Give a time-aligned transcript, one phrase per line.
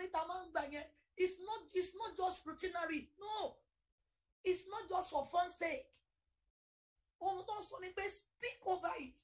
[0.00, 0.86] rí ta máa ń gbà yẹn
[1.16, 3.56] it's not it's not just routinary no.
[4.46, 5.90] It's not just for fun sake.
[7.20, 9.18] Ohun tó ń sọ ni pé speak over it.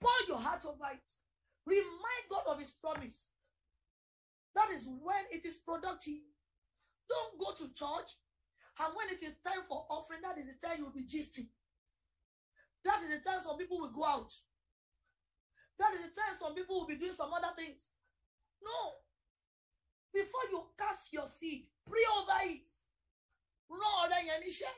[0.00, 1.12] Pour your heart over it.
[1.66, 3.30] Remind God of his promise.
[4.54, 6.22] That is when it is productive.
[7.08, 8.10] Don't go to church
[8.78, 11.48] and when it is time for offering that is the time you be gisting.
[12.84, 14.32] That is the time some people will go out.
[15.78, 17.96] That is the time some people will be doing some other things.
[18.62, 18.92] No
[20.18, 22.68] before you cast your seed pray over it.
[23.70, 24.74] Rán ọ̀rẹ́ yẹn níṣẹ́.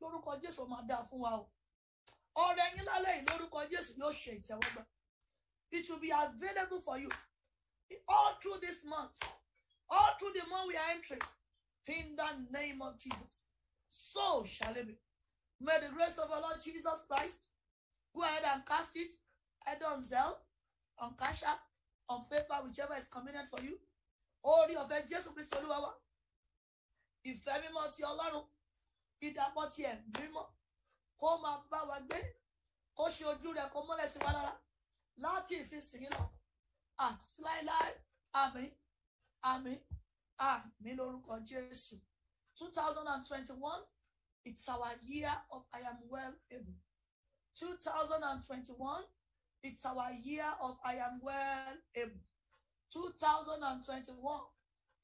[0.00, 1.52] Lórúkọ Jésù máa dáa fún wa o.
[2.44, 4.82] Ọ̀rẹ́ yín lálẹ́ yìí lórúkọ Jésù yóò ṣe ìtẹ́wọ́gbà.
[5.76, 7.08] It will be available for you
[8.08, 9.18] all through this month
[9.90, 11.20] all through the month we are entering.
[11.86, 13.44] In the name of Jesus.
[13.88, 14.96] So shall it be.
[15.60, 17.48] May the grace of our Lord Jesus Christ
[18.14, 19.12] go ahead and cast it
[19.66, 20.36] either on Zelle
[20.98, 21.60] on Cash App
[22.10, 23.78] on paper whichever is convenient for you.
[24.44, 25.92] Orí ọ̀fẹ́ Jésù Kristi Olúwa wa.
[27.24, 28.46] Ìfẹ́ mímọ́ ti Ọlọ́run.
[29.26, 30.46] Ìdàpọ̀ ti ẹ̀ mímọ́.
[31.20, 32.18] Kó máa bá wa gbé.
[32.96, 34.52] Kó ṣe ojú rẹ̀ kó mọ́lẹ̀ sí wa lára.
[35.24, 36.22] Láti ìsinsìnyí lọ.
[36.98, 37.90] Àti láéláé.
[38.42, 38.70] Àmín.
[39.42, 39.78] Àmín.
[40.38, 42.00] Àmín lórúkọ Jésù.
[42.56, 43.84] Two thousand and twenty-one
[44.44, 46.74] it's our year of I am well able.
[47.54, 49.04] Two thousand and twenty-one.
[49.62, 52.20] It's our year of I am well eh, able.
[52.92, 54.40] 2021.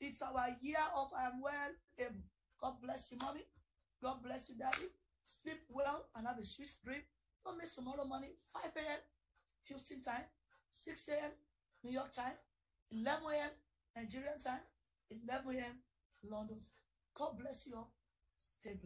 [0.01, 2.25] It's our year of I am well able.
[2.61, 3.43] God bless you, mommy.
[4.03, 4.89] God bless you, daddy.
[5.23, 7.03] Sleep well and have a sweet dream.
[7.45, 8.99] Don't miss tomorrow morning, 5 a.m.
[9.69, 10.25] Houston time,
[10.69, 11.31] 6 a.m.
[11.84, 12.34] New York time,
[12.93, 13.51] 11 a.m.
[13.97, 14.61] Nigerian time,
[15.11, 15.73] 11 a.m.
[16.29, 16.81] London time.
[17.15, 17.93] God bless you all.
[18.37, 18.79] Stay.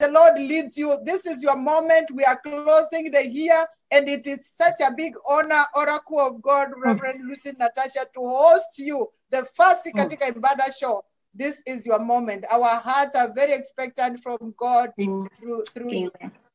[0.00, 0.98] The Lord leads you.
[1.04, 2.10] This is your moment.
[2.12, 6.68] We are closing the year, and it is such a big honor, Oracle of God,
[6.70, 6.82] mm.
[6.82, 9.92] Reverend Lucy Natasha, to host you the first mm.
[9.92, 11.04] Katika Ibada show.
[11.34, 12.44] This is your moment.
[12.50, 15.26] Our hearts are very expectant from God mm.
[15.38, 16.12] through through you.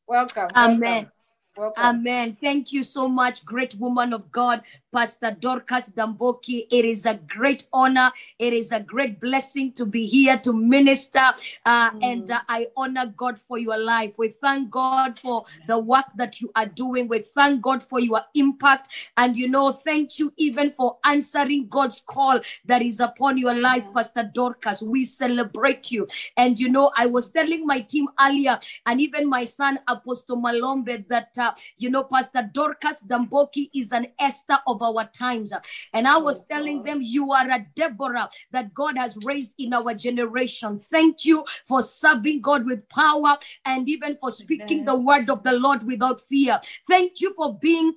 [0.08, 0.50] Welcome.
[0.56, 0.80] Amen.
[0.82, 1.12] Welcome.
[1.58, 1.84] Welcome.
[1.84, 2.38] Amen.
[2.40, 4.62] Thank you so much, great woman of God,
[4.94, 6.68] Pastor Dorcas Damboki.
[6.72, 8.12] It is a great honor.
[8.38, 11.20] It is a great blessing to be here to minister.
[11.66, 12.04] Uh, mm.
[12.04, 14.14] And uh, I honor God for your life.
[14.18, 17.08] We thank God for the work that you are doing.
[17.08, 19.10] We thank God for your impact.
[19.18, 23.84] And, you know, thank you even for answering God's call that is upon your life.
[23.94, 24.84] Pastor Dorcas.
[24.84, 26.08] We celebrate you.
[26.38, 31.06] And, you know, I was telling my team earlier, and even my son, Apostle Malombe,
[31.10, 31.36] that.
[31.38, 35.52] Uh, you know, Pastor Dorcas Damboki is an Esther of our times.
[35.94, 39.74] And I was oh, telling them, you are a Deborah that God has raised in
[39.74, 40.80] our generation.
[40.80, 44.86] Thank you for serving God with power and even for speaking Amen.
[44.86, 46.60] the word of the Lord without fear.
[46.88, 47.94] Thank you for being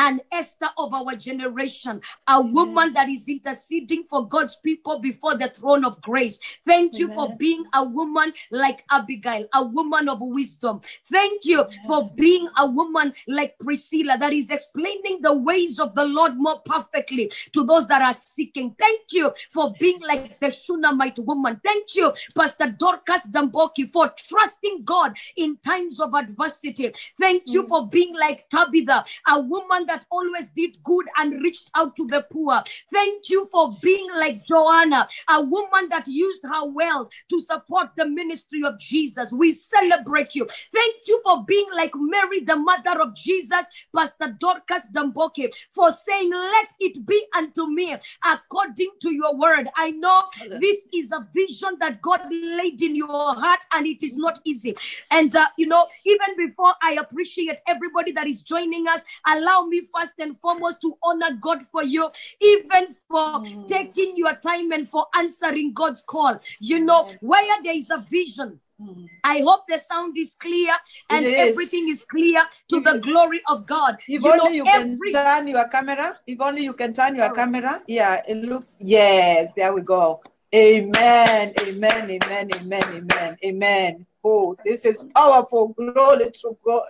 [0.00, 2.52] an Esther of our generation, a Amen.
[2.52, 6.40] woman that is interceding for God's people before the throne of grace.
[6.66, 7.00] Thank Amen.
[7.00, 10.80] you for being a woman like Abigail, a woman of wisdom.
[11.10, 11.78] Thank you Amen.
[11.86, 16.60] for being a woman like Priscilla that is explaining the ways of the Lord more
[16.64, 18.74] perfectly to those that are seeking.
[18.78, 21.60] Thank you for being like the Shunammite woman.
[21.62, 26.90] Thank you, Pastor Dorcas Damboki, for trusting God in times of adversity.
[27.20, 27.68] Thank you mm.
[27.68, 32.24] for being like Tabitha, a woman that always did good and reached out to the
[32.30, 32.62] poor.
[32.92, 38.06] Thank you for being like Joanna, a woman that used her wealth to support the
[38.06, 39.32] ministry of Jesus.
[39.32, 40.46] We celebrate you.
[40.72, 46.30] Thank you for being like Mary, the mother of Jesus, Pastor Dorcas Damboki, for saying,
[46.30, 49.68] Let it be unto me according to your word.
[49.76, 50.22] I know
[50.60, 54.76] this is a vision that God laid in your heart, and it is not easy.
[55.10, 59.79] And, uh, you know, even before I appreciate everybody that is joining us, allow me
[59.94, 62.10] first and foremost to honor God for you,
[62.40, 63.66] even for mm.
[63.66, 66.38] taking your time and for answering God's call.
[66.60, 69.08] You know, where there is a vision, mm.
[69.24, 70.74] I hope the sound is clear
[71.10, 71.34] and is.
[71.34, 72.40] everything is clear
[72.70, 73.98] to if, the glory of God.
[74.08, 75.12] If you only know, you every...
[75.12, 77.80] can turn your camera, if only you can turn your camera.
[77.86, 80.20] Yeah, it looks, yes, there we go.
[80.52, 84.06] Amen, amen, amen, amen, amen, amen.
[84.24, 85.68] Oh, this is powerful.
[85.68, 86.88] Glory to God.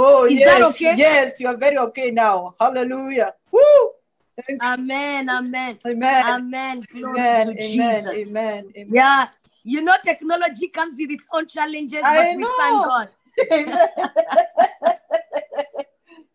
[0.00, 0.94] Oh, Is yes, okay?
[0.96, 2.54] yes, you are very okay now.
[2.60, 3.34] Hallelujah.
[3.50, 3.90] Woo!
[4.62, 6.80] Amen, amen, amen, amen.
[6.92, 8.06] Glory amen, to amen, Jesus.
[8.06, 8.94] Amen, amen.
[8.94, 9.28] Yeah,
[9.64, 13.08] you know, technology comes with its own challenges, but I we thank God.
[13.52, 13.80] Amen.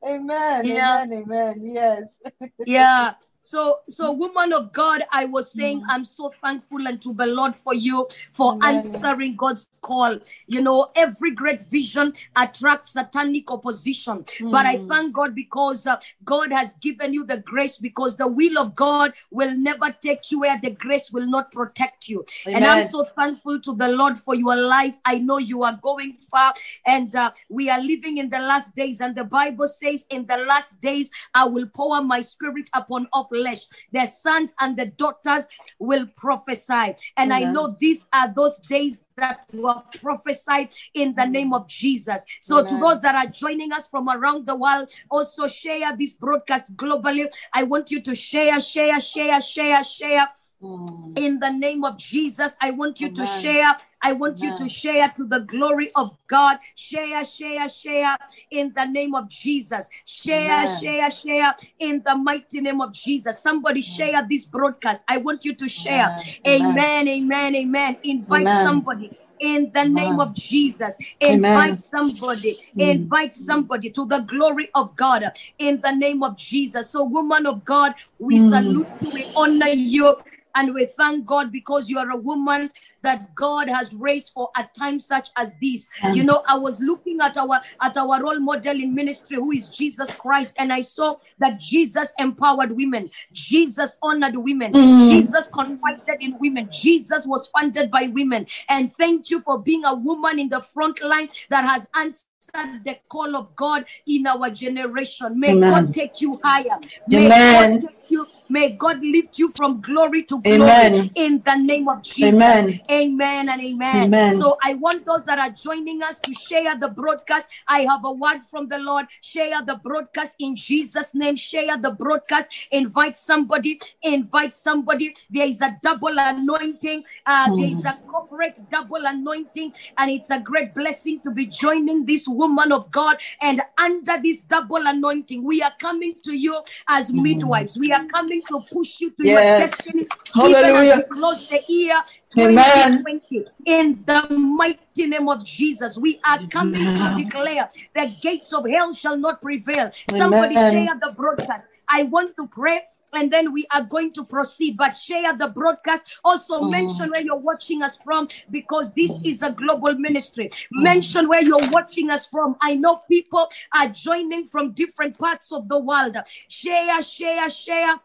[0.05, 1.03] amen, Yeah.
[1.03, 1.61] amen, amen.
[1.63, 2.17] Yes.
[2.65, 3.13] Yeah.
[3.45, 7.73] So, so woman of God, I was saying, I'm so thankful unto the Lord for
[7.73, 8.75] you for Amen.
[8.77, 10.17] answering God's call.
[10.47, 14.87] You know, every great vision attracts satanic opposition, but I Mm.
[14.87, 17.75] thank God because uh, God has given you the grace.
[17.77, 22.07] Because the will of God will never take you where the grace will not protect
[22.07, 22.23] you.
[22.47, 24.95] And I'm so thankful to the Lord for your life.
[25.03, 26.53] I know you are going far,
[26.85, 29.01] and uh, we are living in the last days.
[29.01, 33.32] And the Bible says, In the last days, I will pour my spirit upon all
[33.33, 33.65] flesh.
[33.91, 35.47] Their sons and the daughters
[35.79, 36.95] will prophesy.
[37.17, 42.25] And I know these are those days that were prophesied in the name of Jesus.
[42.41, 46.75] So, to those that are joining us from around the world, also share this broadcast
[46.75, 47.31] globally.
[47.53, 50.29] I want you to share, share, share, share, share
[50.63, 51.17] Mm.
[51.17, 52.55] in the name of Jesus.
[52.61, 53.75] I want you to share.
[54.01, 56.57] I want you to share to the glory of God.
[56.75, 58.17] Share, share, share
[58.51, 59.89] in the name of Jesus.
[60.05, 60.67] Share, Amen.
[60.67, 63.41] share, share in the mighty name of Jesus.
[63.41, 65.01] Somebody share this broadcast.
[65.07, 66.15] I want you to share.
[66.47, 66.77] Amen.
[66.77, 67.97] Amen, amen, amen.
[68.03, 68.65] Invite Amen.
[68.65, 69.11] somebody.
[69.39, 71.67] In the name of Jesus, Amen.
[71.67, 72.91] invite somebody, Mm.
[72.93, 75.29] invite somebody to the glory of God
[75.59, 76.91] in the name of Jesus.
[76.91, 78.49] So, woman of God, we Mm.
[78.49, 80.15] salute you, we honor you,
[80.55, 82.71] and we thank God because you are a woman
[83.01, 85.89] that God has raised for a time such as this.
[86.03, 86.15] Amen.
[86.15, 89.67] You know, I was looking at our at our role model in ministry, who is
[89.67, 95.09] Jesus Christ, and I saw that Jesus empowered women, Jesus honored women, Mm.
[95.09, 98.47] Jesus confided in women, Jesus was funded by women.
[98.69, 102.97] And thank you for being a woman in the front line that has answered the
[103.09, 105.39] call of God in our generation.
[105.39, 105.71] May Amen.
[105.71, 106.77] God take you higher.
[107.09, 107.81] May Amen.
[107.81, 108.27] God take you.
[108.53, 111.09] May God lift you from glory to glory Amen.
[111.15, 112.35] in the name of Jesus.
[112.35, 112.79] Amen.
[112.91, 114.03] Amen and amen.
[114.03, 114.33] Amen.
[114.35, 117.47] So I want those that are joining us to share the broadcast.
[117.67, 119.07] I have a word from the Lord.
[119.21, 121.35] Share the broadcast in Jesus' name.
[121.35, 122.47] Share the broadcast.
[122.69, 123.79] Invite somebody.
[124.03, 125.15] Invite somebody.
[125.31, 127.03] There is a double anointing.
[127.25, 132.05] Uh, There is a corporate double anointing, and it's a great blessing to be joining
[132.05, 133.17] this woman of God.
[133.41, 137.79] And under this double anointing, we are coming to you as midwives.
[137.79, 140.07] We are coming to push you to your destiny.
[140.33, 140.95] Hallelujah.
[140.95, 142.01] Even close the ear.
[142.37, 143.03] Amen.
[143.03, 148.67] 2020, in the mighty name of Jesus, we are coming to declare the gates of
[148.67, 149.91] hell shall not prevail.
[150.09, 151.67] Somebody share the broadcast.
[151.87, 152.81] I want to pray
[153.13, 154.75] and then we are going to proceed.
[154.77, 156.01] But share the broadcast.
[156.23, 156.71] Also, Mm.
[156.71, 160.49] mention where you're watching us from because this is a global ministry.
[160.71, 162.55] Mention where you're watching us from.
[162.61, 166.17] I know people are joining from different parts of the world.
[166.47, 167.95] Share, share, share.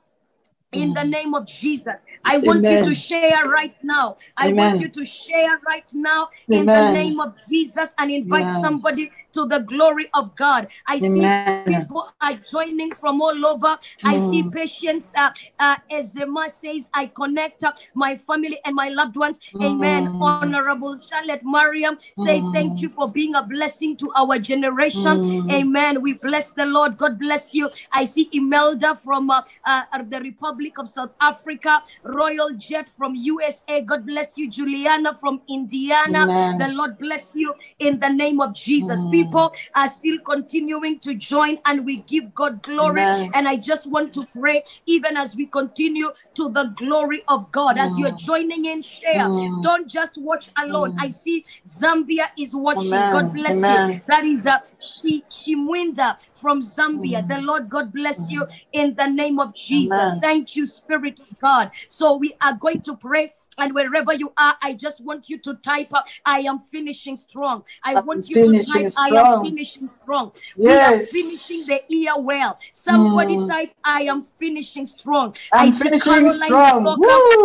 [0.72, 1.10] In the mm-hmm.
[1.10, 2.84] name of Jesus, I want you.
[2.84, 4.16] To share right now.
[4.36, 4.56] I Amen.
[4.56, 8.60] want you to share right now in the name of Jesus and invite Amen.
[8.60, 10.68] somebody to the glory of God.
[10.86, 11.22] I see
[11.66, 13.78] people are joining from all over.
[14.04, 14.52] I see Mm.
[14.52, 15.12] patients.
[15.16, 15.30] Uh,
[15.60, 19.38] uh, as Zema says, I connect uh, my family and my loved ones.
[19.62, 20.08] Amen.
[20.08, 20.16] Mm.
[20.20, 25.20] Honorable Charlotte Mariam says, Thank you for being a blessing to our generation.
[25.20, 25.50] Mm.
[25.52, 26.02] Amen.
[26.02, 26.96] We bless the Lord.
[26.96, 27.70] God bless you.
[27.92, 33.82] I see Imelda from uh, uh, the Republic of South Africa, Royal Jet from USA.
[33.82, 34.50] God bless you.
[34.50, 36.22] Juliana from Indiana.
[36.24, 36.58] Amen.
[36.58, 39.04] The Lord bless you in the name of Jesus.
[39.04, 39.10] Mm.
[39.30, 43.02] People are still continuing to join, and we give God glory.
[43.02, 43.30] Amen.
[43.34, 47.78] And I just want to pray, even as we continue to the glory of God.
[47.78, 49.30] As you're joining in, share.
[49.60, 50.92] Don't just watch alone.
[50.98, 53.02] I see Zambia is watching.
[53.02, 53.10] Amen.
[53.10, 53.82] God bless you.
[54.06, 57.26] That is a Shi- Shimwinda from Zambia.
[57.26, 59.96] The Lord God bless you in the name of Jesus.
[59.98, 60.20] Amen.
[60.20, 61.70] Thank you, Spirit of God.
[61.88, 65.54] So we are going to pray, and wherever you are, I just want you to
[65.54, 67.64] type up, I am finishing strong.
[67.84, 70.32] I I'm want you to type, I am finishing strong.
[70.56, 71.12] Yes.
[71.12, 72.56] We are finishing the year well.
[72.72, 73.46] Somebody Mm.
[73.46, 75.34] type, I am finishing strong.
[75.52, 77.02] I'm I finishing Caroline strong.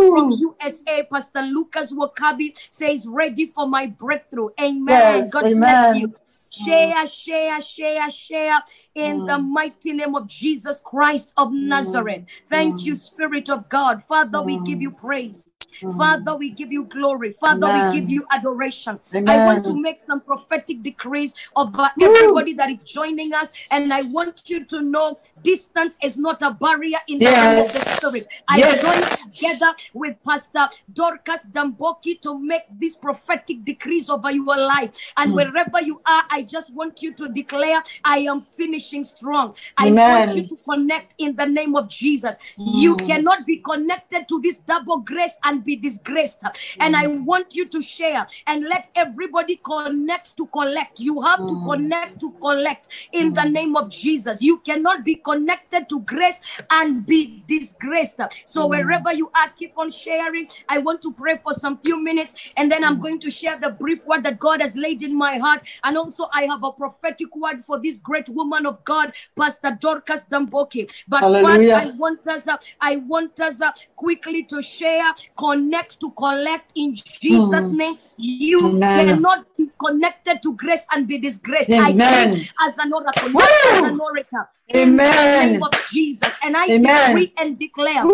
[0.09, 1.03] From USA.
[1.03, 4.49] Pastor Lucas Wakabi says, ready for my breakthrough.
[4.61, 5.17] Amen.
[5.17, 6.13] Yes, God bless you.
[6.53, 7.05] Share, oh.
[7.05, 8.59] share, share, share
[8.93, 9.49] in the Mm.
[9.49, 11.63] mighty name of Jesus Christ of mm.
[11.67, 12.25] Nazareth.
[12.49, 12.97] Thank you, mm.
[12.97, 14.03] Spirit of God.
[14.03, 14.97] Father, we give you mm.
[14.99, 15.49] praise.
[15.97, 17.33] Father, we give you glory.
[17.39, 18.99] Father, we give you adoration.
[19.27, 23.51] I want to make some prophetic decrees over everybody that is joining us.
[23.71, 27.25] And I want you to know distance is not a barrier in the
[27.59, 28.27] of the spirit.
[28.47, 28.81] I Yes.
[28.81, 34.91] join together with Pastor Dorcas Damboki to make these prophetic decrees over your life.
[35.17, 35.35] And Mm.
[35.35, 39.55] wherever you are, I just want you to declare, I am finishing strong.
[39.77, 40.27] I Amen.
[40.27, 42.37] want you to connect in the name of Jesus.
[42.57, 43.05] You Mm.
[43.05, 46.43] cannot be connected to this double grace and be disgraced.
[46.79, 50.99] And I want you to share and let everybody connect to collect.
[50.99, 51.63] You have to Mm.
[51.65, 54.41] connect to collect in the name of Jesus.
[54.41, 56.39] You cannot be connected to grace
[56.69, 58.19] and be disgraced.
[58.45, 58.69] So Mm.
[58.69, 60.47] wherever you are, keep on sharing.
[60.67, 62.87] I want to pray for some few minutes and then Mm.
[62.87, 65.61] I'm going to share the brief word that God has laid in my heart.
[65.83, 70.25] And also, I have a prophetic word for this great woman of God, Pastor Dorcas
[70.25, 70.89] Damboki.
[71.07, 71.75] But Hallelujah.
[71.75, 75.11] first, I want us, uh, I want us uh, quickly to share,
[75.53, 77.77] connect to collect in Jesus' Mm.
[77.77, 77.97] name.
[78.17, 79.07] You Amen.
[79.07, 81.71] cannot be connected to grace and be disgraced.
[81.73, 82.31] I Amen.
[82.31, 83.41] pray as an oracle, Woo!
[83.71, 84.45] as an oracle.
[84.69, 85.51] In the Amen.
[85.51, 86.33] name of Jesus.
[86.43, 87.15] And I Amen.
[87.15, 88.13] decree and declare Woo!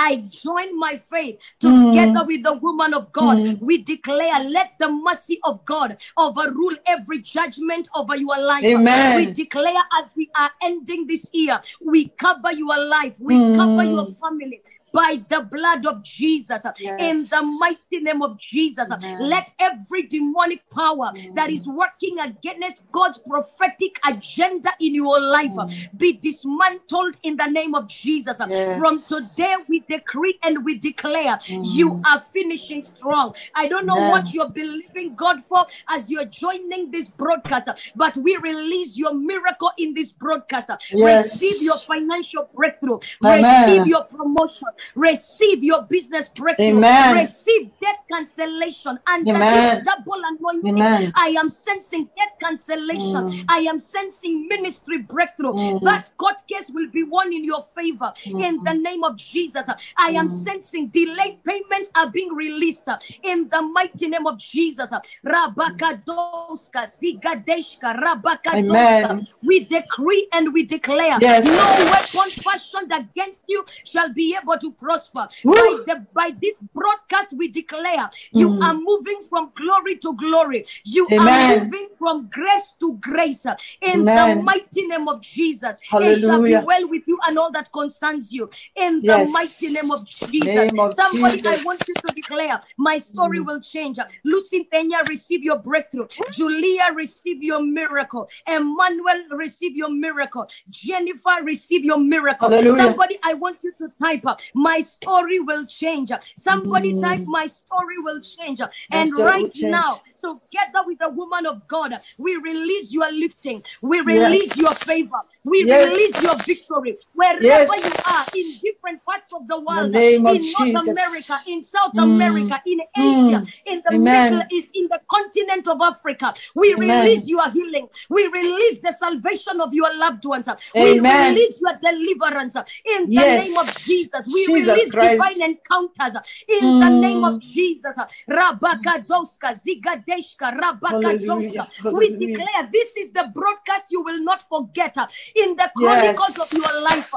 [0.00, 1.90] I join my faith Mm.
[1.92, 3.38] together with the woman of God.
[3.38, 3.60] Mm.
[3.60, 8.64] We declare, let the mercy of God overrule every judgment over your life.
[8.64, 9.16] Amen.
[9.16, 13.56] We declare as we are ending this year, we cover your life, we Mm.
[13.56, 14.62] cover your family.
[14.98, 19.28] By the blood of Jesus, in the mighty name of Jesus, Amen.
[19.28, 25.98] let every demonic power that is working against God's prophetic agenda in your life mm.
[25.98, 28.40] be dismantled in the name of Jesus.
[28.48, 28.78] Yes.
[28.80, 32.02] From today, we decree and we declare you mm.
[32.06, 33.36] are finishing strong.
[33.54, 34.10] I don't know Amen.
[34.10, 39.70] what you're believing God for as you're joining this broadcast, but we release your miracle
[39.78, 40.68] in this broadcast.
[40.90, 41.40] Yes.
[41.40, 43.70] Receive your financial breakthrough, Amen.
[43.70, 47.16] receive your promotion, receive your business breakthrough, Amen.
[47.18, 49.84] receive debt cancellation, and Amen.
[49.84, 50.68] double anointing.
[50.76, 51.12] Amen.
[51.16, 53.24] I am sensing debt cancellation.
[53.24, 53.44] Mm.
[53.48, 55.52] I am sensing ministry breakthrough.
[55.52, 55.80] Mm.
[55.82, 59.68] That court case will be won in your favor in the name of Jesus.
[59.96, 60.30] I am Mm.
[60.30, 62.88] sensing delayed payments are being released
[63.22, 64.90] in the mighty name of Jesus.
[65.24, 69.26] Rabakadoska, Zigadeshka, Rabakadoska.
[69.42, 71.44] We decree and we declare Yes.
[71.46, 71.52] no
[71.90, 75.28] weapon fashioned against you shall be able to prosper.
[75.44, 78.62] By, the, by this broadcast, we declare you Mm.
[78.62, 80.64] are moving from glory to glory.
[80.84, 81.28] You Amen.
[81.60, 83.46] are moving from grace to grace
[83.82, 85.78] in the mighty name of Jesus.
[85.92, 89.90] It shall be well with you and all that concerns you in the mighty name
[89.90, 90.46] of Jesus.
[90.46, 93.98] Name of Somebody, I want you to declare, my story will change.
[94.24, 96.06] Lucy Tenya, receive your breakthrough.
[96.32, 98.28] Julia, receive your miracle.
[98.46, 100.48] Emmanuel, receive your miracle.
[100.70, 102.48] Jennifer, receive your miracle.
[102.50, 102.84] Hallelujah.
[102.86, 106.10] Somebody, I want you to type, uh, my story will change.
[106.36, 107.00] Somebody Mm.
[107.02, 108.58] type, my story will change.
[108.60, 109.70] My And right change.
[109.70, 113.62] now, together with the woman of God, we release your lifting.
[113.82, 114.58] We release Yes.
[114.58, 115.20] your favor.
[115.44, 115.84] We Yes.
[115.92, 116.98] release your victory.
[117.14, 117.68] Wherever Yes.
[117.86, 120.88] you are, in different parts of the world, the in North Jesus.
[120.88, 122.02] America, in South Mm.
[122.02, 124.34] America, in Asia, in the Amen.
[124.34, 127.04] Middle East, in the continent of Africa, we Amen.
[127.04, 127.88] release your healing.
[128.10, 130.48] We release the salvation of your loved ones.
[130.74, 134.26] We release your deliverance in the name of Jesus.
[134.34, 135.12] We Jesus release Christ.
[135.12, 136.14] divine encounters
[136.48, 137.40] in the name of Mm.
[137.40, 137.96] Jesus.
[138.28, 141.66] Rabakadoska, Zigadeshka, Rabakadoska.
[141.96, 146.52] We declare this is the broadcast you will not forget uh, in the chronicles Yes.
[146.52, 147.12] of your life.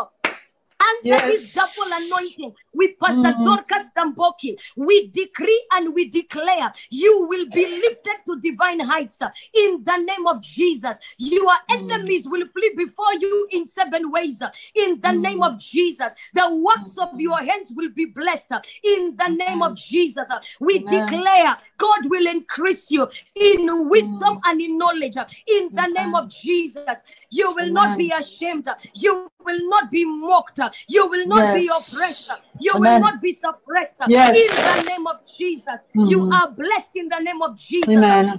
[0.89, 1.75] Under this Yes.
[1.75, 3.43] double anointing, with Pastor Mm.
[3.43, 9.21] Dorcas Damboki, we decree and we declare you will be lifted to divine heights
[9.53, 10.97] in the name of Jesus.
[11.17, 11.77] Your Mm.
[11.77, 14.41] enemies will flee before you in seven ways
[14.75, 16.13] in the name of Jesus.
[16.33, 18.51] The works of your hands will be blessed
[18.83, 20.27] in the name of Jesus.
[20.59, 21.05] We Amen.
[21.05, 26.99] declare God will increase you in wisdom and in knowledge in the name of Jesus.
[27.29, 28.67] You will not be ashamed.
[28.95, 30.59] You will not be mocked.
[30.87, 32.31] You will not be oppressed.
[32.61, 33.97] You will not be suppressed.
[34.07, 34.35] Yes.
[34.37, 35.79] In the name of Jesus.
[35.93, 36.31] You Mm.
[36.33, 37.89] are blessed in the name of Jesus.
[37.97, 38.37] Amen.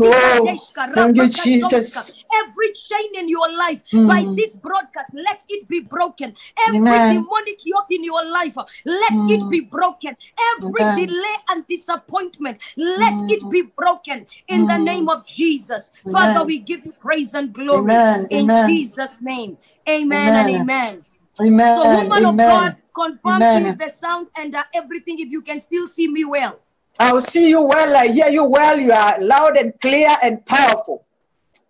[0.00, 0.44] Oh,
[0.94, 2.14] thank you, Jesus.
[2.32, 4.36] Every chain in your life by Mm.
[4.36, 6.34] this broadcast, let it be broken.
[6.68, 7.08] Every Amen.
[7.14, 9.50] demonic yoke in your life, let it Mm.
[9.50, 10.16] be broken.
[10.56, 10.94] Every Amen.
[11.06, 13.50] delay and disappointment, let it Mm.
[13.50, 14.84] be broken in the Mm.
[14.84, 15.92] name of Jesus.
[16.12, 18.26] Father, we give you praise and glory Amen.
[18.30, 18.68] in Amen.
[18.68, 19.58] Jesus' name.
[19.88, 21.04] Amen, and Amen.
[21.40, 21.78] Amen.
[21.78, 21.96] Amen.
[21.96, 23.78] So, woman of God, confirm Amen.
[23.78, 26.58] the sound and uh, everything, if you can still see me well.
[26.98, 27.96] I will see you well.
[27.96, 28.78] I hear you well.
[28.78, 31.04] You are loud and clear and powerful.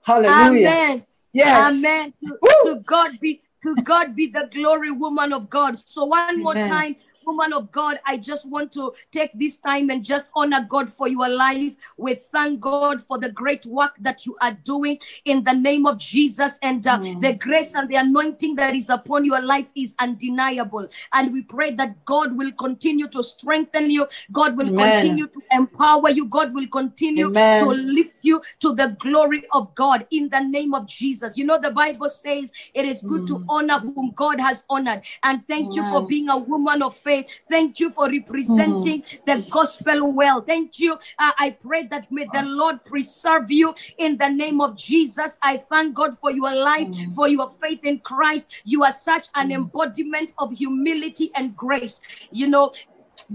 [0.03, 0.69] Hallelujah.
[0.69, 1.07] Amen.
[1.33, 1.77] Yes.
[1.77, 2.15] Amen.
[2.25, 5.77] To, to God be to God be the glory, woman of God.
[5.77, 6.97] So one more time,
[7.28, 11.08] woman of God, I just want to take this time and just honor God for
[11.08, 11.75] your life.
[11.97, 15.99] We thank God for the great work that you are doing in the name of
[15.99, 16.58] Jesus.
[16.62, 17.20] And uh, Mm.
[17.20, 20.88] the grace and the anointing that is upon your life is undeniable.
[21.12, 24.06] And we pray that God will continue to strengthen you.
[24.32, 24.92] God will Amen.
[24.92, 26.25] continue to empower you.
[26.26, 27.61] God will continue Amen.
[27.61, 31.37] to lift you you to the glory of God in the name of Jesus.
[31.37, 35.02] You know, the Bible says it is good to honor whom God has honored.
[35.25, 37.18] And thank you for being a woman of faith.
[37.49, 39.25] Thank you for representing mm.
[39.25, 40.43] the gospel well.
[40.43, 40.95] Thank you.
[41.19, 42.47] Uh, I pray that may the ah.
[42.47, 45.39] Lord preserve you in the name of Jesus.
[45.43, 47.15] I thank God for your life, mm.
[47.15, 48.51] for your faith in Christ.
[48.65, 49.55] You are such an mm.
[49.55, 52.01] embodiment of humility and grace.
[52.31, 52.73] You know,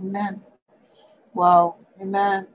[0.02, 0.42] Amen.
[1.34, 1.75] Wow.
[2.02, 2.48] Amen.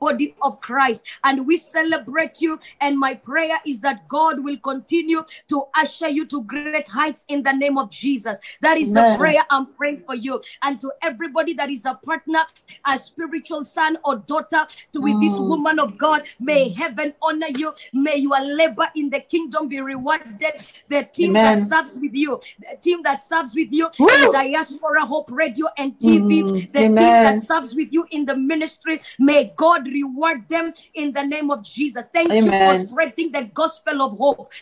[0.00, 1.06] Body of Christ.
[1.22, 2.58] And we celebrate you.
[2.80, 7.42] And my prayer is that God will continue to usher you to great heights in
[7.42, 8.40] the name of Jesus.
[8.62, 10.40] That is the prayer I'm praying for you.
[10.62, 12.40] And to everybody that is a partner,
[12.86, 15.48] a spiritual son or daughter to with this Mm.
[15.48, 17.72] woman of God, may heaven honor you.
[17.92, 20.54] May your labor in the kingdom be rewarded.
[20.88, 24.08] The team that serves with you, the team that serves with you Woo!
[24.08, 26.72] in Diaspora Hope Radio and TV, Mm.
[26.72, 29.00] the team that serves with you in the ministry.
[29.18, 32.08] May God reward them in the name of Jesus.
[32.12, 34.52] Thank you for spreading the gospel of hope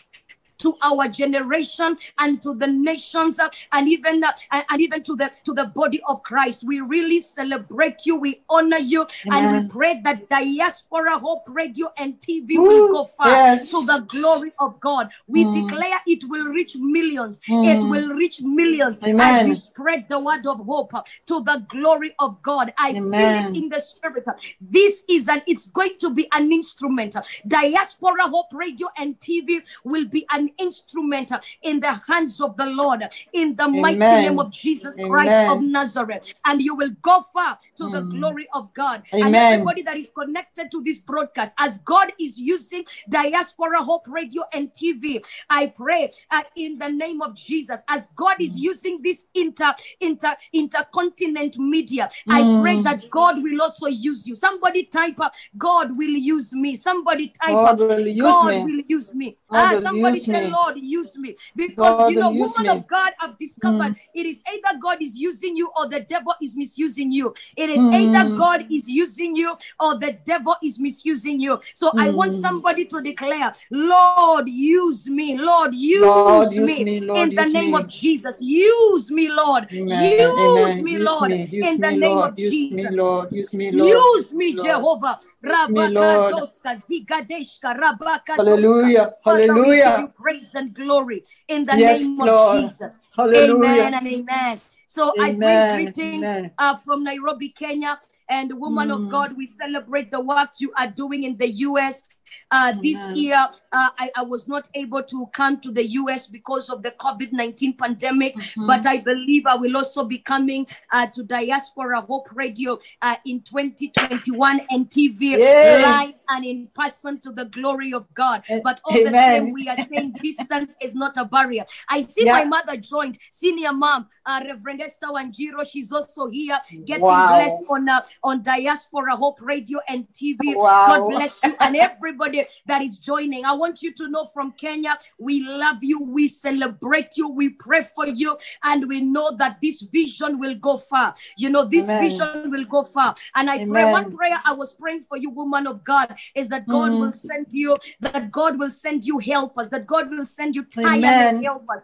[0.59, 5.31] to our generation and to the nations uh, and even uh, and, even to the
[5.43, 6.63] to the body of Christ.
[6.65, 8.15] We really celebrate you.
[8.17, 13.03] We honor you and we pray that Diaspora Hope Radio and TV Woo, will go
[13.05, 13.71] far yes.
[13.71, 15.09] to the glory of God.
[15.27, 15.53] We Mm.
[15.53, 17.39] declare it will reach millions.
[17.47, 17.89] It Mm.
[17.89, 20.91] will reach millions as you spread the word of hope
[21.27, 22.73] to the glory of God.
[22.77, 24.25] I feel it in the spirit.
[24.59, 27.15] This is an it's going to be an instrument.
[27.47, 33.03] Diaspora Hope Radio and TV will be an instrument in the hands of the Lord
[33.33, 35.49] in the mighty name of Jesus Christ Amen.
[35.49, 36.33] of Nazareth.
[36.45, 38.11] And you will go far to the Mm.
[38.19, 39.03] glory of God.
[39.13, 39.53] And Amen.
[39.53, 44.71] everybody that is connected to this broadcast, as God is using Diaspora Hope Radio and
[44.73, 48.61] TV, I pray uh, in the name of Jesus, as God is Mm.
[48.61, 52.83] using this inter inter intercontinent media, I pray Mm.
[52.83, 54.35] that God will also use you.
[54.35, 56.75] Somebody type up, God will use me.
[56.75, 58.63] Somebody type God up, will use God me.
[58.63, 59.37] will use me.
[59.49, 60.49] God Ah, somebody say, me.
[60.51, 61.35] Lord, use me.
[61.55, 62.69] Because God you know, woman me.
[62.69, 66.55] of God, I've discovered it is either God is using you or the devil is
[66.55, 67.33] misusing you.
[67.55, 67.93] It is Mm.
[67.93, 71.59] either God is using you or the devil is misusing you.
[71.73, 72.41] So I want Mm.
[72.41, 75.37] somebody to declare, Lord, use me.
[75.37, 76.83] Lord, use, Lord, use me.
[76.83, 76.99] me.
[77.01, 77.77] Lord, in the use name me.
[77.77, 79.67] of Jesus, use me, Lord.
[79.73, 80.03] Amen.
[80.03, 80.83] Use Amen.
[80.83, 81.29] me, Use Lord.
[81.29, 81.45] me.
[81.45, 82.29] Use in the me, name Lord.
[82.31, 82.97] of Use me, Jesus.
[82.97, 83.31] Lord.
[83.31, 83.89] Use me, Lord.
[83.89, 84.67] Use me, Lord.
[84.67, 85.19] Jehovah.
[85.43, 86.33] Use me, Lord.
[86.33, 88.35] Rabakadoska, zigadeshka, rabakadoska.
[88.35, 89.15] Hallelujah.
[89.23, 90.13] Hallelujah.
[90.29, 92.71] Praise and glory in the Yes, name of Lord.
[92.71, 93.09] Jesus.
[93.15, 93.71] Hallelujah.
[93.71, 94.59] Amen and amen.
[94.87, 97.99] So I bring greetings uh, from Nairobi, Kenya.
[98.29, 99.09] And woman of Mm.
[99.09, 102.03] God, we celebrate the work you are doing in the US.
[102.51, 106.69] Uh, this year, uh, I, I was not able to come to the US because
[106.69, 108.67] of the COVID 19 pandemic, Mhm.
[108.67, 113.41] but I believe I will also be coming uh, to Diaspora Hope Radio uh, in
[113.41, 115.81] 2021 and TV Yay.
[115.81, 118.43] live and in person to the glory of God.
[118.63, 119.29] But all the Amen.
[119.45, 121.65] same, we are saying distance is not a barrier.
[121.89, 122.33] I see Yeah.
[122.33, 125.65] my mother joined, senior mom, uh, Reverend Esther Wanjiro.
[125.69, 127.27] She's also here getting Wow.
[127.33, 130.55] blessed on uh, on Diaspora Hope Radio and TV.
[130.55, 130.87] Wow.
[130.87, 133.45] God bless you and everybody that is joining.
[133.45, 137.81] I want you to know from Kenya, we love you, we celebrate you, we pray
[137.83, 141.13] for you, and we know that this vision will go far.
[141.37, 142.01] You know, this Amen.
[142.01, 143.13] vision will go far.
[143.35, 146.67] And I pray one prayer I was praying for you, woman of God, is that
[146.67, 146.99] God Mm.
[146.99, 151.33] will send you, that God will send you helpers, that God will send you tireless
[151.33, 151.43] Amen.
[151.43, 151.83] helpers.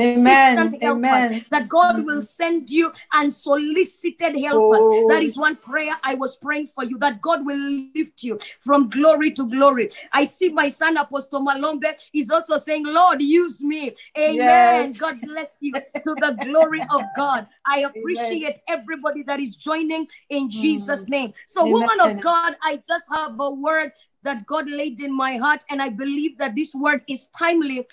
[0.00, 0.56] Amen.
[0.56, 1.44] Consistent helpers, Amen.
[1.50, 4.80] that God will send you unsolicited helpers.
[4.82, 5.08] Oh.
[5.08, 7.58] That is one prayer I was praying for you, that God will
[7.94, 9.90] lift you from glory to glory.
[10.12, 13.92] I see my son Apostle Malombe is also saying, Lord, use me.
[14.18, 14.36] Amen.
[14.36, 14.98] Yes.
[14.98, 17.46] God bless you to the glory of God.
[17.66, 20.48] I appreciate everybody that is joining in hmm.
[20.48, 21.32] Jesus' name.
[21.46, 25.64] So, woman of God, I just have a word that God laid in my heart,
[25.70, 27.86] and I believe that this word is timely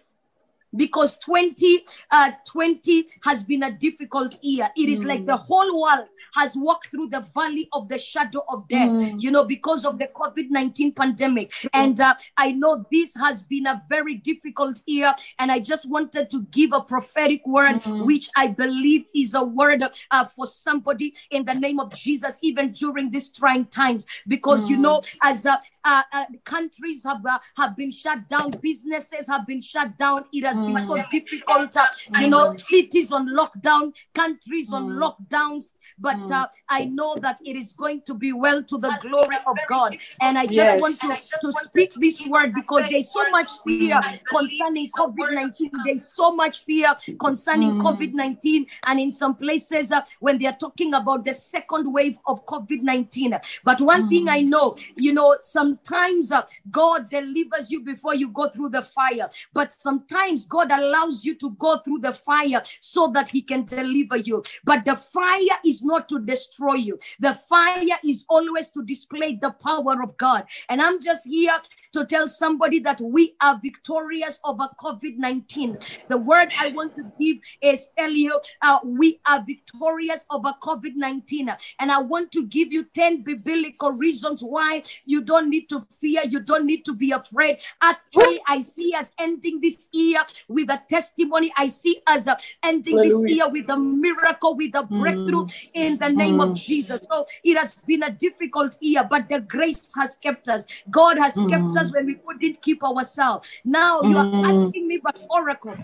[0.76, 4.70] because 20 uh 20 has been a difficult year.
[4.76, 8.68] It is like the whole world has walked through the valley of the shadow of
[8.68, 9.22] death Mm.
[9.22, 13.82] you know because of the covid-19 pandemic and uh, i know this has been a
[13.90, 18.06] very difficult year and i just wanted to give a prophetic word Mm.
[18.06, 22.72] which i believe is a word uh, for somebody in the name of jesus even
[22.72, 24.82] during these trying times because you Mm.
[24.82, 29.60] know as uh, uh, uh, countries have uh, have been shut down, businesses have been
[29.60, 30.24] shut down.
[30.32, 31.10] It has been so Mm.
[31.10, 31.86] difficult, uh,
[32.22, 35.02] you know, cities on lockdown, countries on Mm.
[35.04, 35.66] lockdowns.
[36.00, 39.38] But but uh, I know that it is going to be well to the glory
[39.48, 39.98] of God.
[40.22, 40.82] And I just Yes.
[40.82, 41.08] want to,
[41.42, 45.72] to speak this word because there's so much fear concerning COVID 19.
[45.86, 47.78] There's so much fear concerning Mm.
[47.80, 48.66] COVID 19.
[48.88, 52.82] And in some places, uh, when they are talking about the second wave of COVID
[52.82, 53.38] 19.
[53.64, 58.50] But one thing I know, you know, sometimes uh, God delivers you before you go
[58.50, 59.30] through the fire.
[59.54, 64.18] But sometimes God allows you to go through the fire so that He can deliver
[64.18, 64.44] you.
[64.64, 69.52] But the fire is not to destroy you, the fire is always to display the
[69.64, 70.46] power of God.
[70.70, 71.58] And I'm just here
[71.94, 75.78] to tell somebody that we are victorious over COVID 19.
[76.08, 80.96] The word I want to give is tell you uh, we are victorious over COVID
[80.96, 81.50] 19.
[81.80, 86.22] And I want to give you 10 biblical reasons why you don't need to fear,
[86.30, 87.60] you don't need to be afraid.
[87.82, 91.52] Actually, I see us ending this year with a testimony.
[91.58, 96.14] I see us uh, ending this year with a miracle, with a breakthrough in the
[96.14, 97.02] name of Jesus.
[97.10, 100.68] So it has been a difficult year, but the grace has kept us.
[100.90, 103.50] God has kept us when we couldn't keep ourselves.
[103.66, 104.44] Now you are Mm.
[104.46, 105.78] asking me, but Oracle.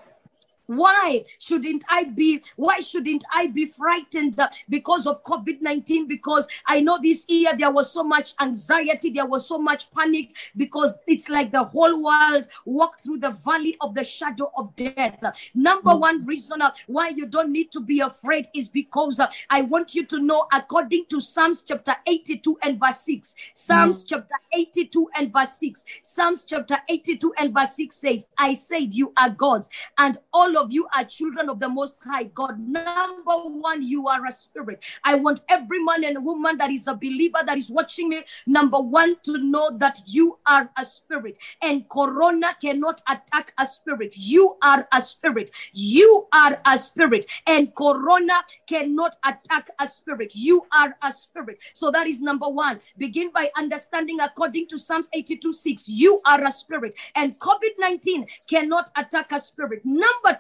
[0.70, 2.44] Why shouldn't I be?
[2.56, 6.08] Why shouldn't I be frightened because of COVID 19?
[6.08, 10.36] Because I know this year there was so much anxiety, there was so much panic
[10.56, 15.20] because it's like the whole world walked through the valley of the shadow of death.
[15.56, 16.02] Number mm.
[16.02, 20.20] one reason why you don't need to be afraid is because I want you to
[20.20, 24.10] know, according to Psalms chapter 82 and verse 6, Psalms mm.
[24.10, 29.14] chapter 82 and verse 6, Psalms chapter 82 and verse 6 says, I said, You
[29.18, 32.60] are gods, and all of you are children of the Most High God.
[32.60, 34.84] Number one, you are a spirit.
[35.04, 38.80] I want every man and woman that is a believer that is watching me, number
[38.80, 44.16] one, to know that you are a spirit, and Corona cannot attack a spirit.
[44.18, 45.56] You are a spirit.
[45.72, 50.34] You are a spirit, and Corona cannot attack a spirit.
[50.36, 51.60] You are a spirit.
[51.74, 52.80] So that is number one.
[52.98, 58.28] Begin by understanding, according to Psalms 82 6, you are a spirit, and COVID 19
[58.48, 59.82] cannot attack a spirit.
[59.86, 60.40] Number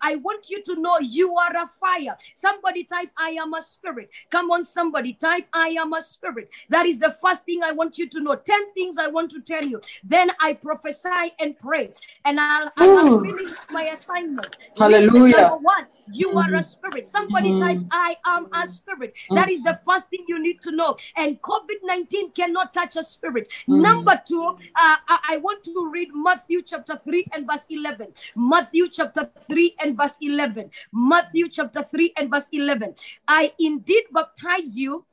[0.00, 2.16] I want you to know you are a fire.
[2.34, 4.10] Somebody type, I am a spirit.
[4.30, 6.50] Come on, somebody type, I am a spirit.
[6.70, 8.34] That is the first thing I want you to know.
[8.34, 9.80] 10 things I want to tell you.
[10.04, 11.92] Then I prophesy and pray,
[12.24, 14.56] and I'll, I'll finish my assignment.
[14.78, 15.36] Hallelujah.
[15.36, 16.64] Number one, you are a Mhm.
[16.64, 17.06] spirit.
[17.06, 19.14] Somebody type, I am a spirit.
[19.30, 20.96] That is the first thing you need to know.
[21.16, 23.48] And COVID 19 cannot touch a spirit.
[23.68, 23.80] Mhm.
[23.80, 28.12] Number two, uh, I, I want to read Matthew chapter 3 and verse 11.
[28.34, 30.70] Matthew chapter 3 and verse 11.
[30.92, 32.94] Matthew chapter 3 and verse 11.
[33.26, 35.04] I indeed baptize you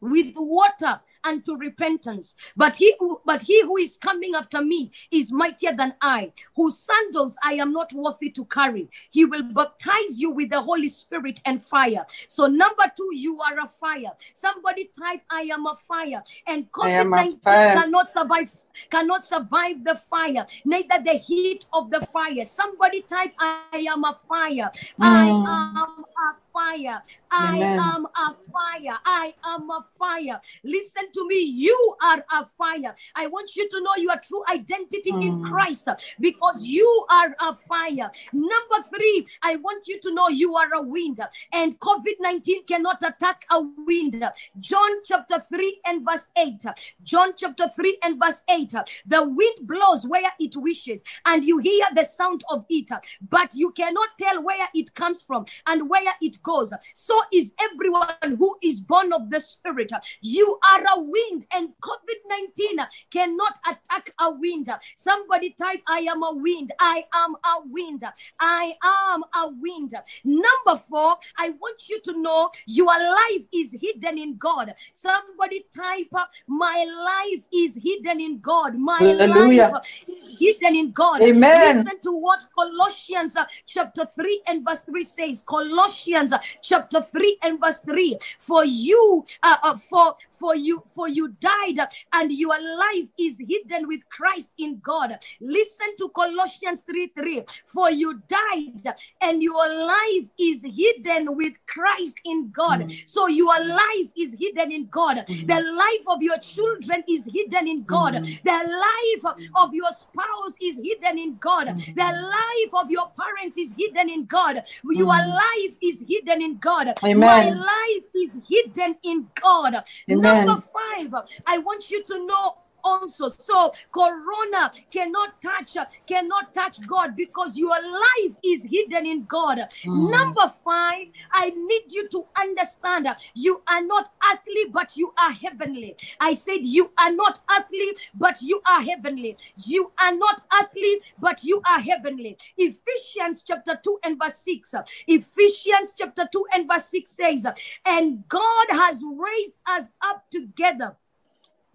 [0.00, 2.34] with water unto repentance.
[2.56, 6.78] But he who but he who is coming after me is mightier than i whose
[6.78, 8.88] sandals i am not worthy to carry.
[9.10, 12.06] He will baptize you with the holy spirit and fire.
[12.28, 14.12] So number two you are a fire.
[14.34, 18.52] Somebody type i am a fire and I am a covid-19 cannot survive
[18.90, 22.44] cannot survive the fire neither the heat of the fire.
[22.44, 24.70] Somebody type i am a fire.
[25.00, 25.46] I Mm.
[25.46, 27.02] am a fire
[27.36, 27.80] I Amen.
[27.80, 28.96] am a fire.
[29.04, 30.40] I am a fire.
[30.62, 31.40] Listen to me.
[31.40, 32.94] You are a fire.
[33.16, 35.50] I want you to know your true identity in Mm.
[35.50, 35.88] Christ
[36.20, 38.08] because you are a fire.
[38.32, 41.18] Number three, I want you to know you are a wind
[41.52, 44.22] and COVID 19 cannot attack a wind.
[44.60, 46.64] John chapter 3 and verse 8.
[47.02, 48.72] John chapter 3 and verse 8.
[49.06, 52.90] The wind blows where it wishes and you hear the sound of it,
[53.28, 56.72] but you cannot tell where it comes from and where it goes.
[56.94, 59.90] So is everyone who is born of the Spirit.
[60.20, 64.68] You are a wind, and COVID 19 cannot attack a wind.
[64.96, 66.70] Somebody type, I am a wind.
[66.78, 68.04] I am a wind.
[68.38, 69.94] I am a wind.
[70.24, 74.72] Number four, I want you to know your life is hidden in God.
[74.92, 76.12] Somebody type,
[76.46, 78.76] My life is hidden in God.
[78.76, 79.70] My Hallelujah.
[79.72, 81.22] life is hidden in God.
[81.22, 81.76] Amen.
[81.78, 85.44] Listen to what Colossians uh, chapter 3 and verse 3 says.
[85.46, 88.18] Colossians Uh, chapter 3 and verse 3.
[88.38, 93.38] For you, uh, uh, for for you, for you died, uh, and your life is
[93.38, 95.16] hidden with Christ in God.
[95.40, 97.44] Listen to Colossians 3 3.
[97.64, 102.80] For you died, uh, and your life is hidden with Christ in God.
[102.80, 103.08] Mm.
[103.08, 105.18] So your life is hidden in God.
[105.18, 105.46] Mm.
[105.46, 108.14] The life of your children is hidden in God.
[108.14, 108.42] Mm.
[108.42, 111.76] The life of your spouse is hidden in God.
[111.76, 114.62] The life of your parents is hidden in God.
[114.84, 116.92] Your life is hidden in God.
[117.04, 117.20] Amen.
[117.20, 119.82] My life is hidden in God.
[120.10, 120.46] Amen.
[120.46, 121.14] Number five,
[121.46, 123.28] I want you to know also.
[123.28, 129.58] So corona cannot touch, cannot touch God because your life is hidden in God.
[129.86, 130.10] Mm.
[130.10, 135.96] Number five, I need you to understand you are not earthly, but you are heavenly.
[136.20, 139.36] I said you are not earthly, but you are heavenly.
[139.64, 142.36] You are not earthly, but you are heavenly.
[142.56, 144.74] Ephesians chapter 2 and verse 6.
[145.06, 147.46] Ephesians chapter 2 and verse 6 says,
[147.84, 150.96] And God has raised us up together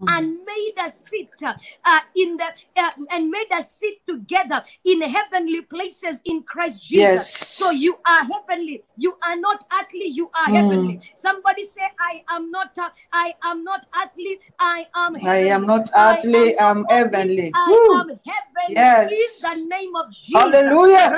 [0.07, 2.45] and made us sit uh, in the
[2.77, 6.99] uh, and made us sit together in heavenly places in Christ Jesus.
[6.99, 7.29] Yes.
[7.59, 8.83] So you are heavenly.
[8.97, 10.07] You are not earthly.
[10.07, 10.55] You are Mm.
[10.55, 10.99] heavenly.
[11.15, 12.77] Somebody say, "I am not.
[12.77, 14.39] Uh, I am not earthly.
[14.59, 15.15] I am.
[15.25, 17.51] I am not I earthly, am I'm not heavenly.
[17.53, 17.95] I Woo.
[17.99, 18.75] am heavenly.
[18.75, 19.11] Yes.
[19.11, 20.35] In the name of Jesus.
[20.41, 21.09] Hallelujah.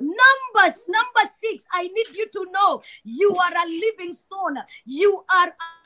[0.00, 1.66] Numbers number six.
[1.72, 4.56] I need you to know you are a living stone.
[4.84, 5.81] You are Peter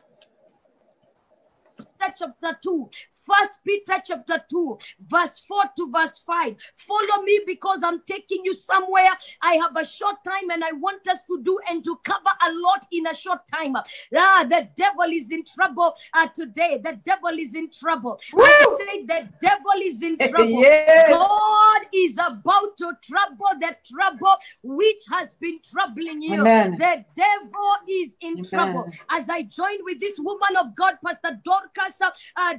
[2.14, 2.90] chapter 2.
[3.26, 6.56] First Peter chapter 2, verse 4 to verse 5.
[6.76, 9.10] Follow me because I'm taking you somewhere.
[9.42, 12.52] I have a short time and I want us to do and to cover a
[12.52, 13.76] lot in a short time.
[14.16, 16.80] Ah, the devil is in trouble uh, today.
[16.82, 18.20] The devil is in trouble.
[18.38, 18.78] I Woo!
[18.78, 20.60] say the devil is in trouble.
[20.60, 21.08] yes.
[21.08, 26.40] God is about to trouble the trouble which has been troubling you.
[26.40, 26.76] Amen.
[26.78, 28.44] The devil is in Amen.
[28.44, 28.88] trouble.
[29.10, 32.54] As I join with this woman of God, Pastor Dorcas uh, uh,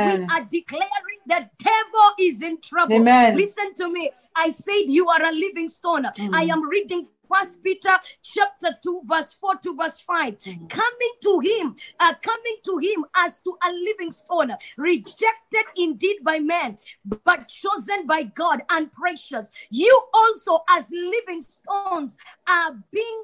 [0.00, 2.94] Damboki, we are declaring the devil is in trouble.
[2.94, 3.36] Amen.
[3.36, 4.10] Listen to me.
[4.34, 6.04] I said you are a living stone.
[6.04, 6.34] Mm.
[6.34, 10.38] I am reading First Peter chapter 2, verse 4 to verse 5.
[10.38, 10.68] Mm.
[10.68, 16.40] Coming to him, uh, coming to him as to a living stone, rejected indeed by
[16.40, 19.48] men, but chosen by God and precious.
[19.70, 22.16] You also, as living stones,
[22.50, 23.22] are being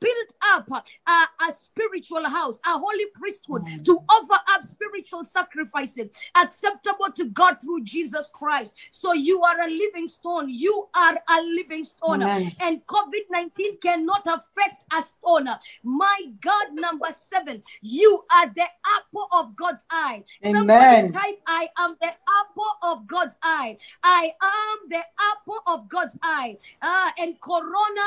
[0.00, 3.84] built up uh, a spiritual house, a holy priesthood Mm.
[3.84, 8.76] to offer up spiritual sacrifices acceptable to God through Jesus Christ.
[8.90, 10.48] So you are a living stone.
[10.48, 12.22] You are a living stone.
[12.22, 12.52] Amen.
[12.60, 15.48] And COVID 19 cannot affect a stone.
[15.82, 18.66] My God, number seven, you are the
[18.98, 20.24] apple of God's eye.
[20.42, 21.12] Somebody Amen.
[21.12, 22.08] type, I am the
[22.40, 23.76] apple of God's eye.
[24.02, 26.56] I am the apple of God's eye.
[26.82, 28.02] Ah, and Corona.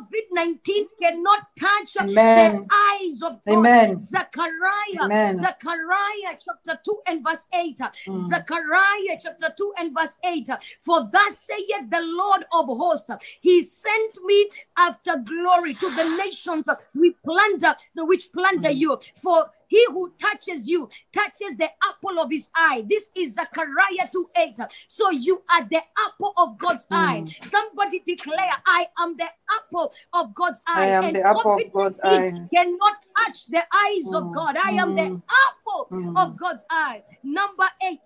[0.00, 2.66] COVID 19 cannot touch Amen.
[2.68, 3.58] the eyes of God.
[3.58, 3.98] Amen.
[3.98, 5.36] Zechariah, Amen.
[5.36, 7.78] Zechariah chapter 2 and verse 8.
[7.78, 8.28] Mm.
[8.28, 10.48] Zechariah chapter 2 and verse 8.
[10.80, 13.10] For thus saith the Lord of hosts,
[13.40, 18.76] He sent me after glory to the nations we plunder, which plunder Mm.
[18.76, 18.98] you.
[19.14, 22.84] For he who touches you touches the apple of his eye.
[22.90, 24.58] This is Zechariah 2 8.
[24.88, 26.96] So you are the apple of God's Mm.
[26.96, 27.24] eye.
[27.44, 29.28] Somebody declare, I am the
[29.58, 30.82] apple of God's eye.
[30.82, 32.32] I am And the apple of God's eye.
[32.52, 34.56] Cannot touch the eyes of Mm, God.
[34.56, 36.16] I am the mm, apple mm.
[36.22, 37.02] of God's eye.
[37.22, 38.00] Number eight.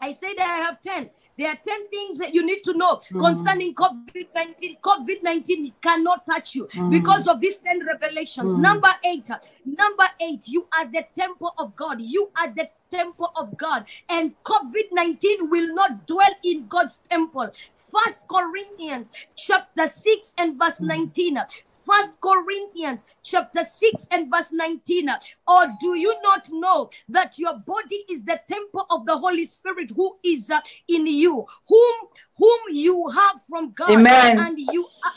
[0.00, 1.10] I said I have 10.
[1.40, 3.20] There are 10 things that you need to know Mm.
[3.26, 4.76] concerning COVID 19.
[4.82, 6.90] COVID 19 cannot touch you Mm.
[6.90, 8.52] because of these 10 revelations.
[8.56, 8.60] Mm.
[8.60, 9.26] Number eight,
[9.64, 12.02] number eight, you are the temple of God.
[12.02, 17.48] You are the temple of God, and COVID 19 will not dwell in God's temple.
[17.94, 20.86] First Corinthians chapter 6 and verse Mm.
[20.88, 21.38] 19.
[21.90, 25.08] First Corinthians chapter 6 and verse 19.
[25.48, 29.90] Or do you not know that your body is the temple of the Holy Spirit
[29.96, 31.94] who is uh, in you, whom
[32.36, 34.38] whom you have from God, Amen.
[34.38, 35.10] and you uh,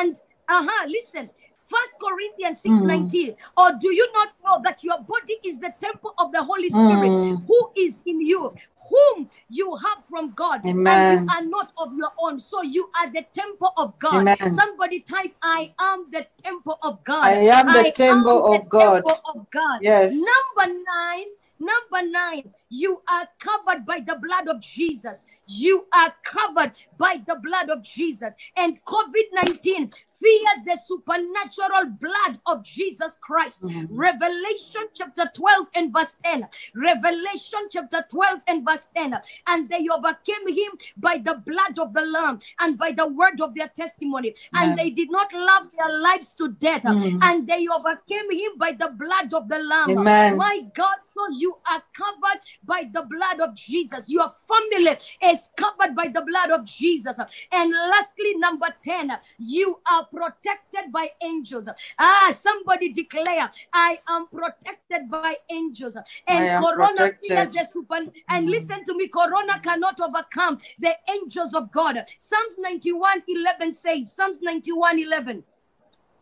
[0.00, 1.30] and uh-huh, listen.
[1.66, 2.86] First Corinthians 6 Mm.
[2.86, 3.36] 19.
[3.56, 7.10] Or do you not know that your body is the temple of the Holy Spirit
[7.10, 7.46] Mm.
[7.46, 8.52] who is in you,
[8.88, 12.38] whom you have from God, and you are not of your own.
[12.38, 14.20] So you are the temple of God.
[14.20, 14.50] Amen.
[14.50, 17.24] Somebody type, I am the temple of God.
[17.24, 19.04] I am the temple am of God.
[19.04, 19.78] temple of God.
[19.80, 20.12] Yes.
[20.12, 21.26] Number nine,
[21.58, 25.24] number nine, you are covered by the blood of Jesus.
[25.46, 28.34] You are covered by the blood of Jesus.
[28.56, 33.62] And COVID 19 fears the supernatural blood of Jesus Christ.
[33.62, 33.88] Mhm.
[33.90, 36.48] Revelation chapter 12 and verse 10.
[36.74, 39.20] Revelation chapter 12 and verse 10.
[39.46, 43.54] And they overcame him by the blood of the Lamb and by the word of
[43.54, 44.34] their testimony.
[44.54, 46.82] And they did not love their lives to death.
[46.82, 47.18] Mhm.
[47.22, 49.90] And they overcame him by the blood of the Lamb.
[49.90, 50.36] Amen.
[50.36, 54.08] My God, so you are covered by the blood of Jesus.
[54.10, 57.18] Your family is covered by the blood of Jesus.
[57.52, 61.68] And lastly, number 10, you are protected by angels.
[61.98, 65.96] Ah, somebody declare, I am protected by angels.
[66.26, 67.96] And Corona fears the super.
[67.96, 68.50] And Mm.
[68.50, 72.04] listen to me, Corona cannot overcome the angels of God.
[72.18, 75.44] Psalms 91 11 says, Psalms 91 11.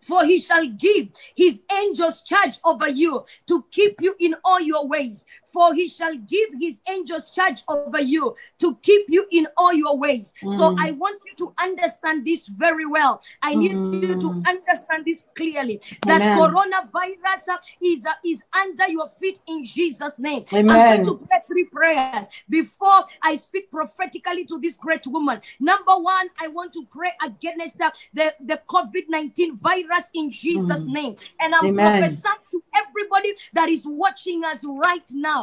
[0.02, 4.86] For he shall give his angels charge over you to keep you in all your
[4.88, 5.26] ways.
[5.52, 9.96] For he shall give his angels charge over you to keep you in all your
[9.98, 10.32] ways.
[10.48, 10.76] So Mm.
[10.78, 13.20] I want you to understand this very well.
[13.42, 14.46] I need you to Mm.
[14.46, 16.38] understand this clearly that Amen.
[16.38, 20.44] coronavirus is, uh, is under your feet in Jesus' name.
[20.52, 21.02] I'm Amen.
[21.02, 25.40] going to pray three prayers before I speak prophetically to this great woman.
[25.60, 30.84] Number one, I want to pray against uh, the, the COVID 19 virus in Jesus'
[30.84, 30.92] Mm.
[30.92, 31.16] name.
[31.40, 32.00] And I'm Amen.
[32.00, 35.41] prophesying to everybody that is watching us right now,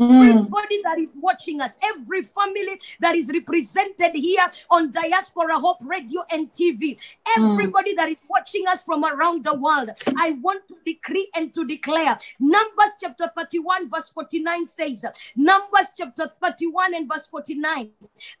[0.00, 0.30] Mm.
[0.30, 6.24] everybody that is watching us, every family that is represented here on Diaspora Hope Radio
[6.30, 6.96] and TV,
[7.36, 7.52] Mm.
[7.52, 9.90] everybody that is watching us from around the world.
[10.16, 12.18] I want to decree and to declare.
[12.38, 15.04] Numbers chapter 31, verse 49 says,
[15.36, 17.90] Numbers chapter 31 and verse 49.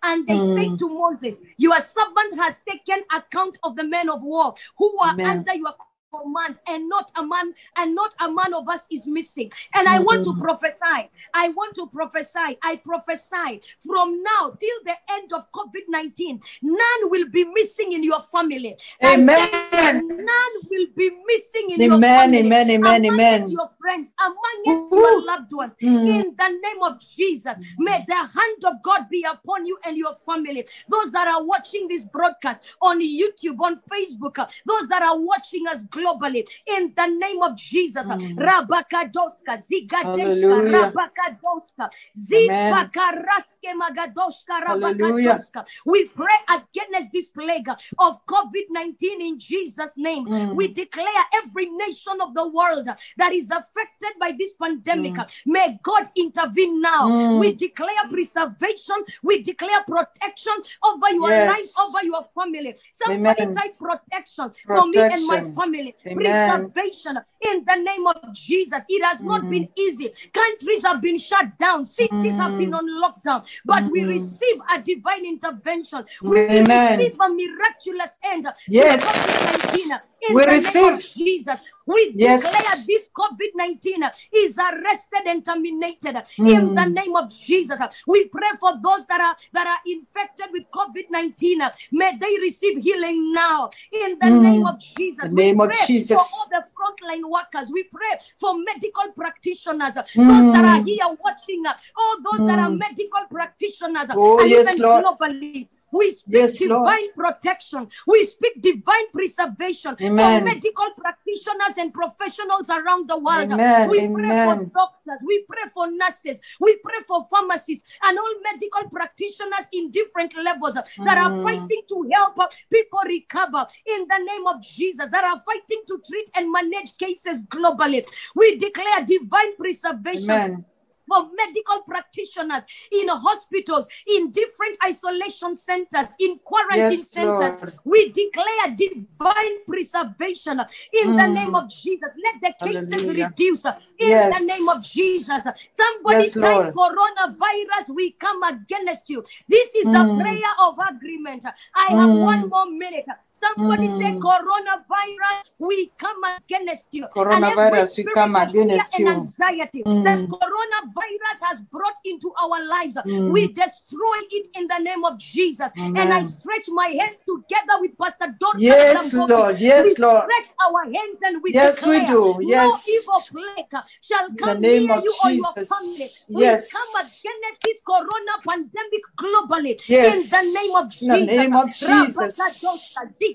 [0.02, 0.78] And they say Mm.
[0.78, 5.26] to Moses, Your servant has taken account of the men of war who are Amen.
[5.26, 5.74] under your
[6.14, 9.98] command and not a man and not a man of us is missing and i
[9.98, 10.40] want to Mm.
[10.40, 17.10] prophesy i want to prophesy i prophesy from now till the end of covid-19 none
[17.10, 19.48] will be missing in your family Amen.
[19.92, 22.70] none will be missing in your family Amen.
[22.70, 23.04] Amen.
[23.04, 23.50] amongst Amen.
[23.50, 24.98] your friends amongst Ooh.
[24.98, 26.06] your loved ones Mm.
[26.08, 27.56] in the name of Jesus.
[27.78, 30.66] May the hand of God be upon you and your family.
[30.88, 35.82] Those that are watching this broadcast on YouTube, on Facebook, those that are watching us
[36.00, 38.06] globally, in the name of Jesus.
[38.06, 38.36] Mm.
[38.36, 41.88] Rabakadoska, Zigadeshka, Rabakadoska.
[42.16, 45.64] Zipakaratske Magadoska, Rabakadoska.
[45.84, 50.26] We pray against this plague of COVID 19 in Jesus' name.
[50.26, 50.54] Mm.
[50.54, 52.86] We declare every nation of the world
[53.16, 55.30] that is affected by this pandemic, Mm.
[55.46, 57.08] may God intervene now.
[57.08, 57.38] Mm.
[57.40, 61.48] We declare preservation, we declare protection over your Yes.
[61.48, 62.74] life, over your family.
[62.92, 63.54] Somebody Amen.
[63.54, 65.89] type protection, for me and my family.
[66.06, 66.70] Amen.
[66.70, 68.84] Preservation in the name of Jesus.
[68.88, 69.48] It has not Mm.
[69.50, 70.12] been easy.
[70.32, 72.78] Countries have been shut down, cities have been Mm.
[72.78, 74.08] on lockdown, but we Mm.
[74.08, 76.04] receive a divine intervention.
[76.22, 76.98] We Amen.
[76.98, 78.46] receive a miraculous end.
[78.68, 79.04] Yes.
[79.04, 81.14] COVID-19 in We the name of receive.
[81.26, 81.60] Jesus.
[81.86, 82.42] We Yes.
[82.42, 86.92] declare this COVID 19 is arrested and terminated in the Mm.
[86.92, 87.80] name of Jesus.
[88.06, 91.62] We pray for those that are that are infected with COVID 19.
[91.90, 94.40] May they receive healing now in the Mm.
[94.42, 95.30] name of Jesus.
[95.30, 96.18] The We name of pray For Jesus.
[96.18, 100.86] all the frontline workers, we pray for medical practitioners, those that are Mm.
[100.88, 101.62] here watching,
[102.00, 102.78] all those that are Mm.
[102.78, 105.04] medical practitioners, Oh, and yes, even Lord.
[105.04, 105.68] globally.
[105.92, 106.86] We speak Yes, Lord.
[106.88, 107.88] divine protection.
[108.06, 110.40] We speak divine preservation Amen.
[110.40, 113.50] for medical practitioners and professionals around the world.
[113.52, 113.88] Amen.
[113.88, 115.20] We pray for doctors.
[115.26, 116.40] We pray for nurses.
[116.60, 121.42] We pray for pharmacists and all medical practitioners in different levels that are Mm.
[121.42, 122.36] fighting to help
[122.70, 127.44] people recover in the name of Jesus, that are fighting to treat and manage cases
[127.46, 128.04] globally.
[128.34, 130.64] We declare divine preservation Amen.
[131.10, 137.60] For medical practitioners in hospitals, in different isolation centers, in quarantine Yes, centers.
[137.62, 137.72] Lord.
[137.84, 140.60] We declare divine preservation
[140.92, 141.34] in the Mm.
[141.34, 142.12] name of Jesus.
[142.26, 143.26] Let the cases Hallelujah.
[143.26, 144.38] reduce in Yes.
[144.38, 145.42] the name of Jesus.
[145.80, 149.22] Somebody Yes, type coronavirus, we come against you.
[149.48, 150.20] This is a Mm.
[150.20, 151.44] prayer of agreement.
[151.74, 152.20] I have Mm.
[152.20, 153.06] one more minute.
[153.40, 154.20] Somebody say Mm.
[154.20, 157.06] coronavirus, we come against you.
[157.06, 159.08] Coronavirus, we come against and you.
[159.08, 160.04] anxiety Mm.
[160.04, 162.96] that coronavirus has brought into our lives.
[163.06, 163.30] Mm.
[163.30, 165.72] We destroy it in the name of Jesus.
[165.76, 169.14] And I stretch my hands together with Pastor Dorcas Yes.
[169.14, 169.56] Lord.
[169.60, 170.24] we Yes, Lord.
[170.24, 172.38] stretch our hands and we Yes, we declare do.
[172.42, 172.68] Yes.
[172.68, 176.08] no evil plague shall In come the name near of you or your family.
[176.08, 176.26] Jesus.
[176.28, 176.72] We Yes.
[176.72, 180.14] come against this corona pandemic globally Yes.
[180.14, 181.36] in the name of In the Jesus.
[181.36, 182.40] name of Jesus.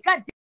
[0.04, 0.35] Rabakadosa,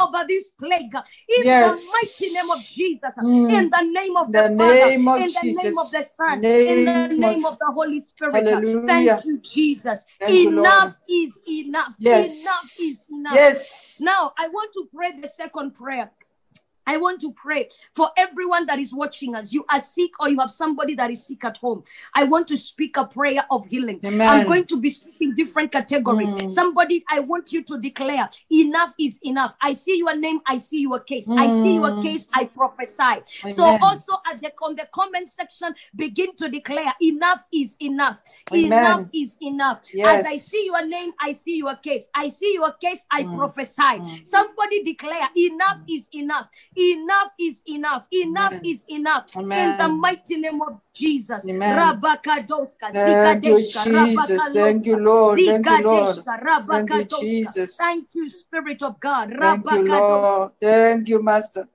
[0.00, 1.86] over this plague in Yes.
[1.86, 3.10] the mighty name of Jesus.
[3.18, 3.52] Mm.
[3.52, 6.34] In the name of The the, name Father, of in the name of the Son,
[6.34, 8.34] in the Name name of- the Holy Spirit.
[8.34, 8.86] Hallelujah.
[9.16, 10.06] Thank you, Jesus.
[10.20, 11.94] Thank you, enough is enough.
[11.98, 12.42] Yes.
[12.42, 13.34] Enough is enough.
[13.34, 14.00] Yes.
[14.00, 16.10] Now I want to pray the second prayer.
[16.86, 19.52] I want to pray for everyone that is watching us.
[19.52, 21.82] You are sick or you have somebody that is sick at home.
[22.14, 24.00] I want to speak a prayer of healing.
[24.04, 26.34] I'm going to be speaking different categories.
[26.34, 26.50] Mm.
[26.50, 29.54] Somebody, I want you to declare enough is enough.
[29.62, 31.30] I see your name, I see your case.
[31.30, 32.02] I see your Mm.
[32.02, 33.50] case, I prophesy.
[33.52, 38.18] So also at the on the comment section, begin to declare enough is enough.
[38.52, 38.72] Amen.
[38.72, 39.78] Enough is enough.
[40.04, 42.08] As I see your name, I see your case.
[42.14, 43.32] I see your case, I Mm.
[43.34, 43.82] prophesy.
[43.82, 44.26] Mm.
[44.28, 46.48] Somebody declare enough is enough.
[46.76, 48.04] Enough is enough.
[48.12, 48.64] Enough Amen.
[48.64, 49.36] is enough.
[49.36, 51.46] In the mighty name of Jesus.
[51.48, 51.76] Amen.
[51.76, 54.52] Rabakadoska, Thank you, Jesus.
[54.52, 55.40] Thank you, Lord.
[55.44, 56.18] Thank you, Lord.
[56.68, 57.76] Thank you, Jesus.
[57.76, 59.34] Thank you, Spirit of God.
[59.38, 60.52] Thank you, Lord.
[60.60, 61.68] Thank you, Master.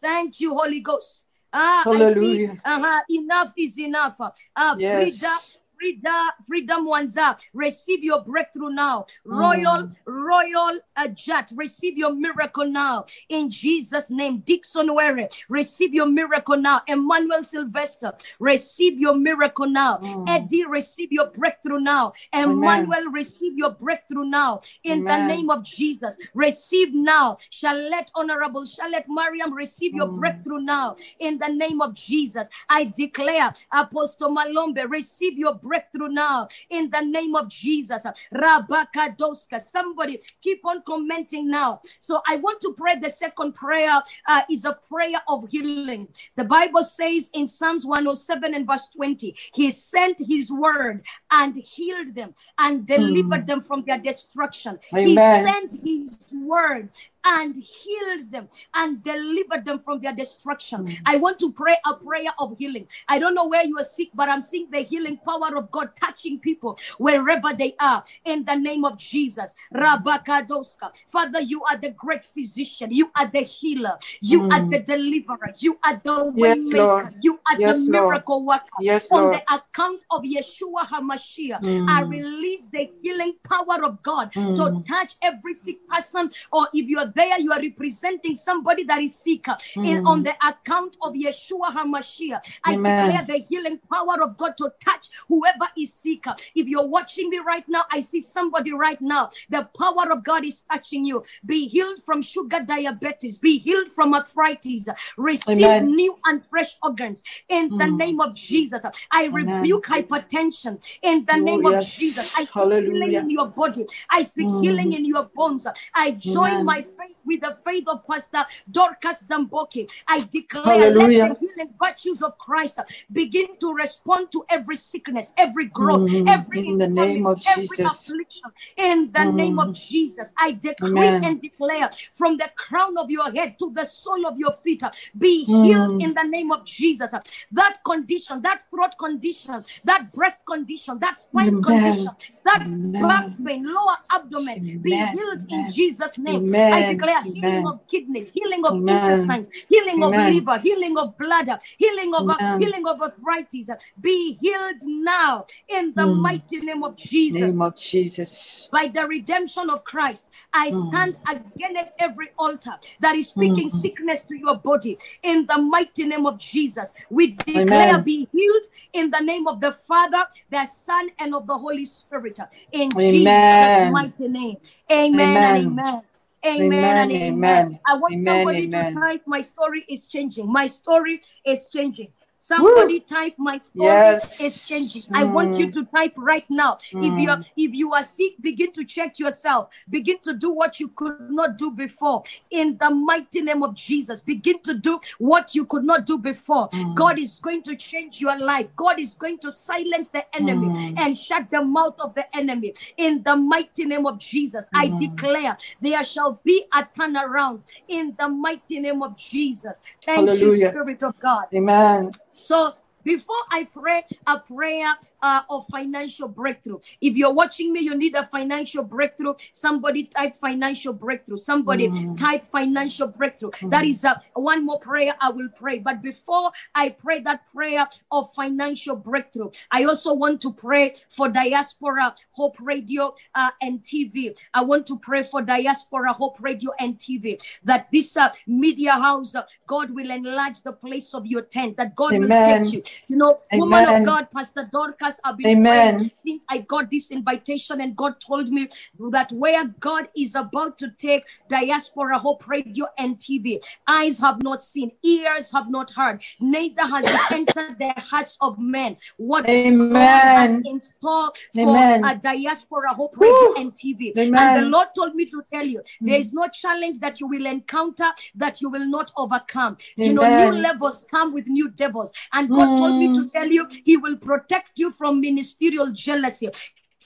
[0.00, 1.26] Thank you, Holy Ghost.
[1.52, 1.90] Ah, I see.
[1.90, 2.62] Hallelujah.
[2.64, 3.00] Uh-huh.
[3.10, 4.20] Enough is enough.
[4.20, 5.20] Uh, Yes.
[5.20, 9.06] Frida, Freedom Wanza, receive your breakthrough now.
[9.24, 13.04] Royal, Royal uh, Jet, receive your miracle now.
[13.28, 16.82] In Jesus' name, Dixon Were, receive your miracle now.
[16.88, 19.98] Emmanuel Sylvester, receive your miracle now.
[19.98, 20.24] Mm.
[20.28, 22.12] Eddie, receive your breakthrough now.
[22.32, 24.60] Emmanuel, receive your breakthrough now.
[24.84, 27.36] In the name of Jesus, receive now.
[27.50, 30.14] Charlotte, Honorable Charlotte Mariam, receive your Mm.
[30.14, 30.96] breakthrough now.
[31.20, 36.48] In the name of Jesus, I declare, Apostle Malombe, receive your breakthrough now.
[36.70, 39.60] In the name of Jesus, Rabakadoska.
[39.60, 41.80] Somebody keep on commenting now.
[42.00, 42.96] So I want to pray.
[42.96, 46.08] The second prayer uh, is a prayer of healing.
[46.36, 52.14] The Bible says in Psalms 107 and verse 20, He sent His word and healed
[52.14, 54.78] them and delivered them from their destruction.
[54.92, 56.90] He sent His word
[57.26, 60.86] and healed them and delivered them from their destruction.
[61.04, 62.86] I want to pray a prayer of healing.
[63.08, 65.90] I don't know where you are sick, but I'm seeing the healing power of God
[66.00, 69.54] touching people wherever they are in the name of Jesus.
[69.74, 70.94] Rabakadoska.
[71.08, 72.90] Father, you are the great physician.
[72.92, 73.98] You are the healer.
[74.22, 74.70] You are Mm.
[74.70, 75.54] the deliverer.
[75.58, 76.76] You are the Yes, waymaker.
[76.78, 77.14] Lord.
[77.20, 78.04] You are Yes, the Lord.
[78.12, 78.62] miracle worker.
[78.80, 79.34] Yes, On Lord.
[79.34, 82.10] the account of Yeshua HaMashiach, I Mm.
[82.10, 84.84] release the healing power of God to Mm.
[84.86, 89.16] touch every sick person, or if you are there, you are representing somebody that is
[89.16, 89.46] sick.
[89.84, 90.06] In Mm.
[90.06, 92.98] on the account of Yeshua HaMashiach, I Amen.
[92.98, 96.24] declare the healing power of God to touch whoever is sick.
[96.54, 99.30] If you're watching me right now, I see somebody right now.
[99.50, 101.24] The power of God is touching you.
[101.46, 103.38] Be healed from sugar diabetes.
[103.38, 104.88] Be healed from arthritis.
[105.16, 105.96] Receive Amen.
[105.96, 107.96] new and fresh organs in the Mm.
[107.98, 108.84] name of Jesus.
[109.12, 109.62] I Amen.
[109.62, 111.72] rebuke hypertension in the Oh, name of.
[111.80, 112.34] Jesus.
[112.36, 113.86] I speak healing in your body.
[114.10, 114.60] I speak Mm.
[114.60, 115.66] healing in your bones.
[115.94, 119.90] I join my faith right with the faith of Pastor Dorcas Damboki.
[120.08, 121.24] I declare Hallelujah.
[121.24, 122.78] let the healing virtues of Christ
[123.12, 126.28] begin to respond to every sickness, every growth, Mm.
[126.28, 128.10] every In the name of Jesus.
[128.10, 128.50] affliction.
[128.76, 129.88] In the name of Mm.
[129.88, 131.24] Jesus, I decree Amen.
[131.24, 134.82] and declare from the crown of your head to the sole of your feet,
[135.18, 136.00] be healed Mm.
[136.00, 137.12] in the name of Jesus.
[137.52, 141.62] That condition, that throat condition, that breast condition, that spine Amen.
[141.62, 142.10] condition,
[142.44, 143.00] that Amen.
[143.08, 145.16] back pain, lower abdomen, be Amen.
[145.16, 146.44] healed in Jesus' name.
[146.70, 146.98] I Amen.
[147.22, 148.96] Declare healing of kidneys, healing of Amen.
[148.96, 153.70] intestines, healing of liver, healing of bladder, healing of uh, healing of arthritis.
[154.00, 156.20] Be healed now in the Mm.
[156.20, 157.40] mighty name of Jesus.
[157.40, 158.68] Name of Jesus.
[158.72, 160.88] By the redemption of Christ, I Mm.
[160.88, 163.72] stand against every altar that is speaking Mm.
[163.72, 164.98] sickness to your body.
[165.22, 167.62] In the mighty name of Jesus, we declare
[167.94, 168.02] Amen.
[168.02, 168.62] be healed
[168.92, 172.38] in the name of the Father, the Son, and of the Holy Spirit.
[172.72, 174.56] In Jesus' mighty name.
[174.90, 176.02] Amen, Amen.
[176.46, 176.72] Amen.
[176.72, 177.34] Amen, and Amen.
[177.34, 177.80] amen.
[177.86, 178.24] I want Amen.
[178.24, 180.50] somebody to type, My story is changing.
[180.50, 182.12] My story is changing.
[182.38, 184.40] Somebody type my story Yes.
[184.40, 185.14] is changing.
[185.14, 185.72] I want you Mm.
[185.74, 186.76] to type right now.
[186.92, 187.50] If you are Mm.
[187.56, 189.70] if you are sick, begin to check yourself.
[189.90, 192.22] Begin to do what you could not do before.
[192.50, 196.68] In the mighty name of Jesus, begin to do what you could not do before.
[196.68, 196.94] Mm.
[196.94, 198.68] God is going to change your life.
[198.76, 200.94] God is going to silence the enemy Mm.
[200.98, 202.74] and shut the mouth of the enemy.
[202.96, 204.98] In the mighty name of Jesus, I Mm.
[204.98, 207.62] declare there shall be a turnaround.
[207.88, 209.80] In the mighty name of Jesus.
[210.02, 211.46] Thank you, Spirit of God.
[211.54, 212.10] Amen.
[212.36, 212.74] So
[213.04, 214.94] before I pray a prayer
[215.26, 219.34] uh, of financial breakthrough, if you're watching me, you need a financial breakthrough.
[219.52, 221.36] Somebody type financial breakthrough.
[221.50, 222.16] Somebody Mm.
[222.26, 223.50] type financial breakthrough.
[223.72, 225.76] That is uh, one more prayer I will pray.
[225.88, 227.84] But before I pray that prayer
[228.16, 234.36] of financial breakthrough, I also want to pray for Diaspora Hope Radio uh, and TV.
[234.54, 237.24] I want to pray for Diaspora Hope Radio and TV
[237.64, 241.94] that this uh, media house, uh, God will enlarge the place of your tent, that
[241.96, 242.64] God will Amen.
[242.64, 242.82] take you.
[243.08, 246.10] You know, woman of God, Pastor Dorcas have been Amen.
[246.24, 248.68] since I got this invitation, and God told me
[249.10, 254.62] that where God is about to take Diaspora Hope Radio and TV, eyes have not
[254.62, 258.96] seen, ears have not heard, neither has it entered the hearts of men.
[259.16, 260.62] What God has Amen.
[260.64, 262.04] in store for Amen.
[262.04, 263.54] a Diaspora Hope Radio Woo.
[263.58, 264.12] and TV.
[264.16, 267.46] And the Lord told me to tell you there is no challenge that you will
[267.46, 269.76] encounter that you will not overcome.
[269.96, 272.12] You know, new levels come with new devils.
[272.32, 273.32] And God told me to Mm.
[273.32, 276.50] tell you, He will protect you from ministerial jealousy.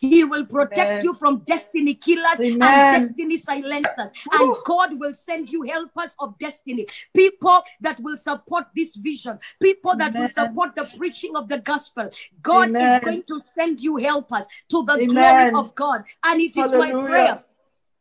[0.01, 1.05] He will protect Amen.
[1.05, 2.63] you from destiny killers Amen.
[2.63, 4.11] and destiny silencers.
[4.33, 9.95] And God will send you helpers of destiny, people that will support this vision, people
[9.97, 12.09] that will support the preaching of the gospel.
[12.41, 12.95] God Amen.
[12.95, 15.09] is going to send you helpers to the Amen.
[15.09, 16.05] glory of God.
[16.25, 17.45] And it is my prayer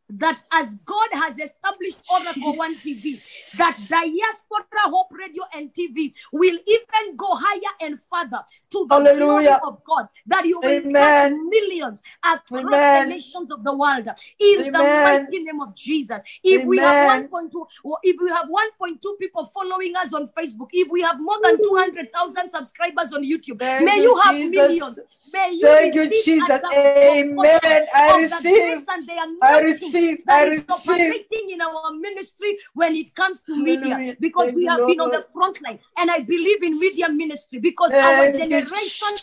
[0.10, 6.58] that as God has established Oracle One TV, that Diaspora Hope Radio and TV will
[6.68, 9.60] even go higher and further to the glory Hallelujah.
[9.66, 11.50] of God, that you will Amen.
[11.50, 13.10] millions across Amen.
[13.10, 14.08] the nations of the world
[14.40, 16.22] in the mighty name of Jesus.
[16.44, 17.52] If we have 1.2,
[18.04, 22.50] if we have 1.2 people following us on Facebook, if we have more than 200,000
[22.50, 24.52] subscribers on YouTube, Thank may you, have Jesus.
[24.52, 25.00] millions.
[25.32, 26.62] May you Thank you, Jesus.
[26.74, 27.86] Amen.
[27.96, 28.64] I receive.
[28.64, 30.24] grace and the I anointing receive.
[30.28, 31.24] I receive.
[31.50, 34.16] in our ministry when it comes to media Hallelujah.
[34.20, 37.60] because Thank we have been on the front line and I believe in media ministry
[37.60, 39.18] because our Thank you, generation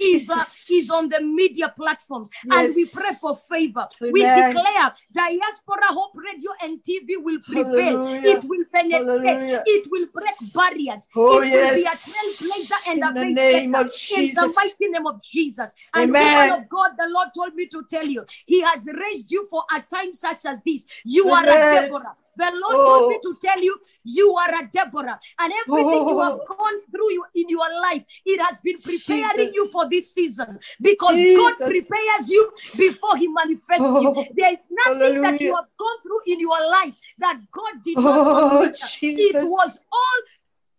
[0.00, 3.88] is, uh, is on the media platforms and we pray for favor.
[4.00, 7.98] We declare Diaspora Hope Radio and TV will prevail.
[7.98, 8.36] Hallelujah.
[8.36, 9.08] It will penetrate.
[9.08, 9.62] Hallelujah.
[9.66, 11.08] It will break barriers.
[11.16, 12.08] Oh, it will be a yes.
[12.08, 15.70] trailblazer and In a the name of in the mighty name of Jesus.
[15.94, 16.50] And Amen.
[16.50, 19.64] woman of God, the Lord told me to tell you, He has raised you for
[19.74, 20.86] a time such as this.
[21.04, 22.14] You are a Deborah.
[22.36, 23.20] The Lord told me Oh.
[23.22, 25.18] to tell you, you are a Deborah.
[25.38, 26.56] And everything you have Oh.
[26.56, 29.54] gone through you in your life, it has been preparing Jesus.
[29.54, 30.58] you for this season.
[30.80, 31.38] Because Jesus.
[31.38, 34.12] God prepares you before He manifests you.
[34.14, 34.26] Oh.
[34.34, 38.16] There is nothing that you have gone through in your life that God did not
[38.16, 38.62] Oh.
[39.02, 40.18] It was all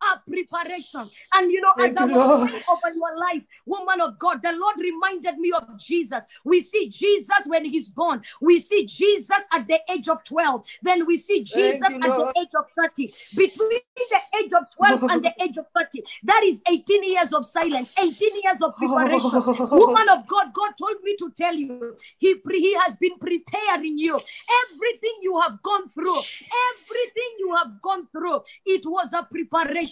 [0.02, 1.10] a preparation.
[1.34, 4.54] And you know, Thank as I was praying over your life, woman of God, the
[4.54, 6.24] Lord reminded me of Jesus.
[6.44, 8.22] We see Jesus when he's born.
[8.42, 10.66] We see Jesus at the age of 12.
[10.82, 13.14] Then we see Jesus at the age of 30.
[13.36, 17.46] Between the age of 12 and the age of 30, that is 18 years of
[17.46, 18.12] silence, 18
[18.44, 19.44] years of preparation.
[19.72, 19.78] Oh.
[19.78, 23.98] Woman of God, God told me to tell you, He, pre- he has been preparing
[23.98, 24.16] you.
[24.16, 29.87] Everything you have gone through, everything you have gone through, it was a preparation.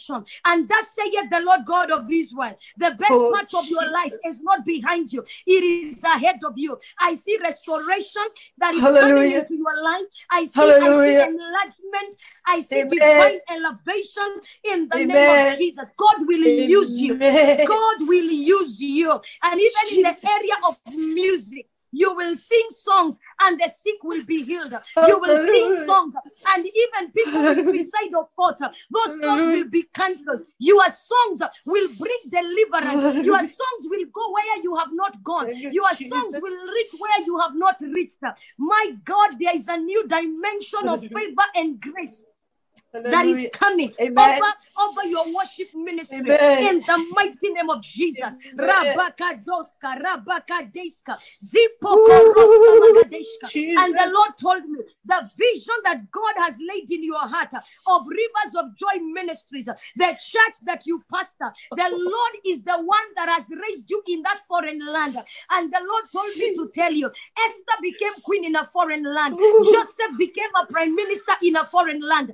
[0.46, 2.56] And that saith the Lord God of Israel.
[2.78, 6.54] The best Oh, part of your life is not behind you, it is ahead of
[6.58, 6.78] you.
[7.00, 8.24] I see restoration
[8.58, 9.40] that is coming Hallelujah.
[9.40, 10.06] into your life.
[10.32, 11.22] I see, I see Hallelujah.
[11.22, 12.16] enlargement.
[12.48, 12.90] I see Amen.
[12.90, 15.92] divine elevation in the name of Jesus.
[15.98, 17.18] God will use you.
[17.18, 19.12] God will use you.
[19.44, 20.76] And even in the area of
[21.16, 24.74] music, you will sing songs and the sick will be healed.
[25.08, 26.14] You will sing songs
[26.48, 27.86] and even people with Hallelujah.
[27.86, 30.42] suicidal thoughts, those songs will be cancelled.
[30.60, 33.26] Your songs will bring deliverance.
[33.26, 35.48] Your songs will go where you have not gone.
[35.72, 38.20] Your songs will reach where you have not reached.
[38.58, 42.26] My God, there is a new dimension of favor and grace
[43.04, 44.42] that is coming Amen.
[44.42, 46.76] over, over your worship ministry Amen.
[46.76, 48.38] in the mighty name of Jesus.
[48.54, 48.98] Amen.
[48.98, 53.84] Rabakadoska, Rabakadeska, Zipoko Ooh, Roska Magadeshka.
[53.84, 58.08] And the Lord told me the vision that God has laid in your heart of
[58.08, 63.30] Rivers of Joy Ministries, the church that you pastor, the Lord is the one that
[63.30, 65.16] has raised you in that foreign land.
[65.52, 69.38] And the Lord told me to tell you Esther became queen in a foreign land,
[69.38, 72.34] Joseph became a prime minister in a foreign land.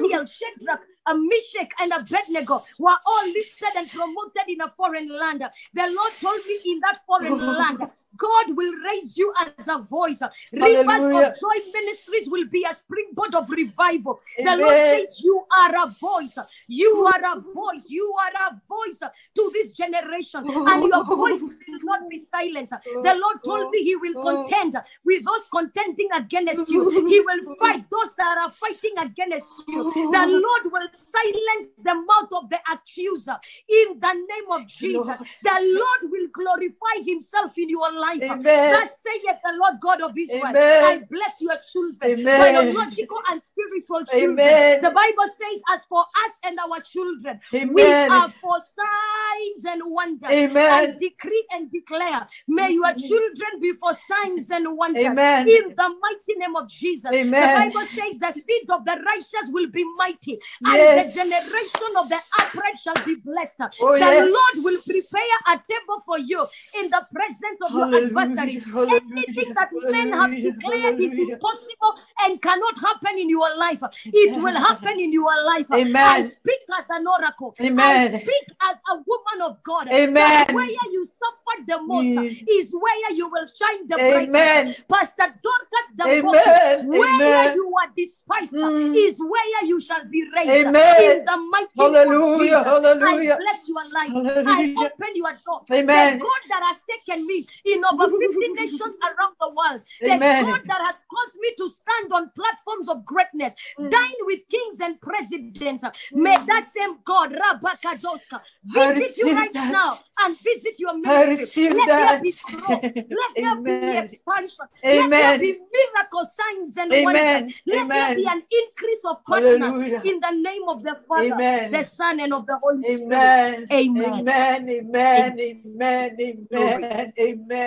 [0.00, 5.40] Daniel, Shadrach, a Meshach, and Abednego were all lifted and promoted in a foreign land.
[5.74, 7.80] The Lord told me in that foreign land,
[8.16, 10.22] God will raise you as a voice.
[10.52, 14.20] Rivers of Joy Ministries will be a springboard of revival.
[14.38, 16.38] The Lord says, You are a voice.
[16.68, 17.86] You are a voice.
[17.88, 20.44] You are a voice to this generation.
[20.44, 22.72] And your voice will not be silenced.
[22.84, 26.90] The Lord told me He will contend with those contending against you.
[27.08, 29.84] He will fight those that are fighting against you.
[29.84, 33.38] The Lord will silence the mouth of the accuser
[33.68, 35.20] in the name of Jesus.
[35.42, 37.99] The Lord will glorify Himself in your life.
[38.22, 38.72] Amen.
[38.72, 40.44] Thus saith the Lord God of Israel.
[40.46, 40.84] Amen.
[40.84, 42.38] I bless your children, Amen.
[42.38, 44.40] biological and spiritual children.
[44.40, 44.82] Amen.
[44.82, 50.30] The Bible says, as for us and our children, we are for signs and wonders.
[50.30, 50.90] Amen.
[50.90, 55.04] And decree and declare, may your children be for signs and wonders.
[55.04, 55.48] Amen.
[55.48, 57.14] In the mighty name of Jesus.
[57.14, 57.42] Amen.
[57.42, 61.14] The Bible says the seed of the righteous will be mighty, and Yes.
[61.14, 63.60] the generation of the upright shall be blessed.
[63.80, 64.20] Oh, the yes.
[64.20, 66.40] Lord will prepare a table for you
[66.78, 68.64] in the presence of your adversaries.
[68.66, 74.54] Anything that men have declared is impossible and cannot happen in your life, it will
[74.54, 75.66] happen in your life.
[75.70, 76.22] I Amen.
[76.22, 77.54] speak as an oracle.
[77.60, 78.14] Amen.
[78.14, 79.88] I speak as a woman of God.
[79.92, 80.44] Amen.
[80.52, 84.28] Where you suffered the most is where you will shine the brightest.
[84.28, 84.74] Amen.
[84.88, 86.88] Pastor Dorcas, the Amen.
[86.88, 87.54] where Amen.
[87.54, 88.94] you are despised Mm.
[88.96, 90.50] is where you shall be raised.
[90.50, 91.18] Amen.
[91.18, 92.64] In the mighty Hallelujah.
[92.64, 93.34] Hallelujah.
[93.34, 94.44] I bless your life.
[94.46, 95.62] I open your door.
[95.72, 96.18] Amen.
[96.18, 99.82] The God that has taken me in over 50 nations around the world.
[100.00, 103.90] The God that has caused me to stand on platforms of greatness, Mm.
[103.90, 105.84] dine with kings and presidents.
[106.12, 108.40] May that same God, Rabakadoska,
[108.74, 109.72] I visit you right that.
[109.72, 109.92] now
[110.24, 111.70] and visit your ministry.
[111.70, 111.98] Let that.
[111.98, 112.82] there be growth.
[112.94, 114.04] Let there be Amen.
[114.04, 114.66] expansion.
[114.84, 117.04] Let there be miracle signs and Amen.
[117.04, 117.54] wonders.
[117.66, 120.02] Let there be an increase of partners Hallelujah.
[120.04, 121.72] in the name of the Father, Amen.
[121.72, 123.12] the Son, and of the Holy Spirit.
[123.12, 123.66] Amen.
[123.72, 124.26] Amen.
[124.28, 125.40] Amen.
[125.40, 125.40] Amen.
[125.40, 126.16] Amen.
[126.20, 127.12] Amen.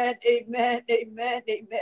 [0.03, 0.17] Amen.
[0.27, 0.81] Amen.
[0.91, 1.41] Amen.
[1.49, 1.79] Amen.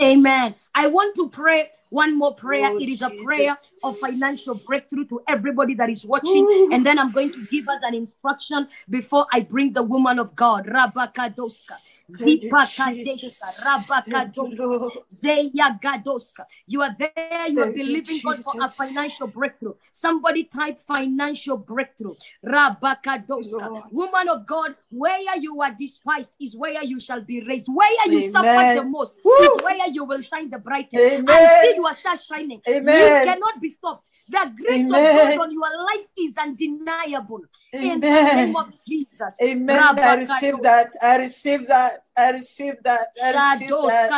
[0.00, 0.54] Amen.
[0.74, 2.70] I want to pray one more prayer.
[2.72, 3.24] Oh, it is a Jesus.
[3.24, 6.42] prayer of financial breakthrough to everybody that is watching.
[6.42, 6.70] Ooh.
[6.72, 10.34] And then I'm going to give us an instruction before I bring the woman of
[10.34, 10.66] God.
[10.66, 11.76] Rabakadoska.
[12.18, 13.04] You, Zipakadeska.
[13.04, 13.64] Jesus.
[14.06, 16.44] You, Zeya Gadoska.
[16.66, 19.74] You are there, you are believing God for a financial breakthrough.
[19.92, 22.14] Somebody type financial breakthrough.
[22.44, 23.92] Rabakadoska.
[23.92, 27.68] Woman of God, where you are despised is where you shall be raised.
[27.72, 28.30] Where you Amen.
[28.30, 31.24] suffered the most is where you will shine the brightest.
[31.28, 32.60] I see you are start shining.
[32.66, 34.08] You cannot be stopped.
[34.28, 37.40] The grace of God on your life is undeniable.
[37.72, 38.36] In the Amen.
[38.36, 39.36] name of Jesus.
[39.42, 39.98] Amen.
[39.98, 40.92] I receive that.
[41.02, 41.99] I receive that.
[42.16, 43.08] I receive that.
[43.24, 44.10] I receive that.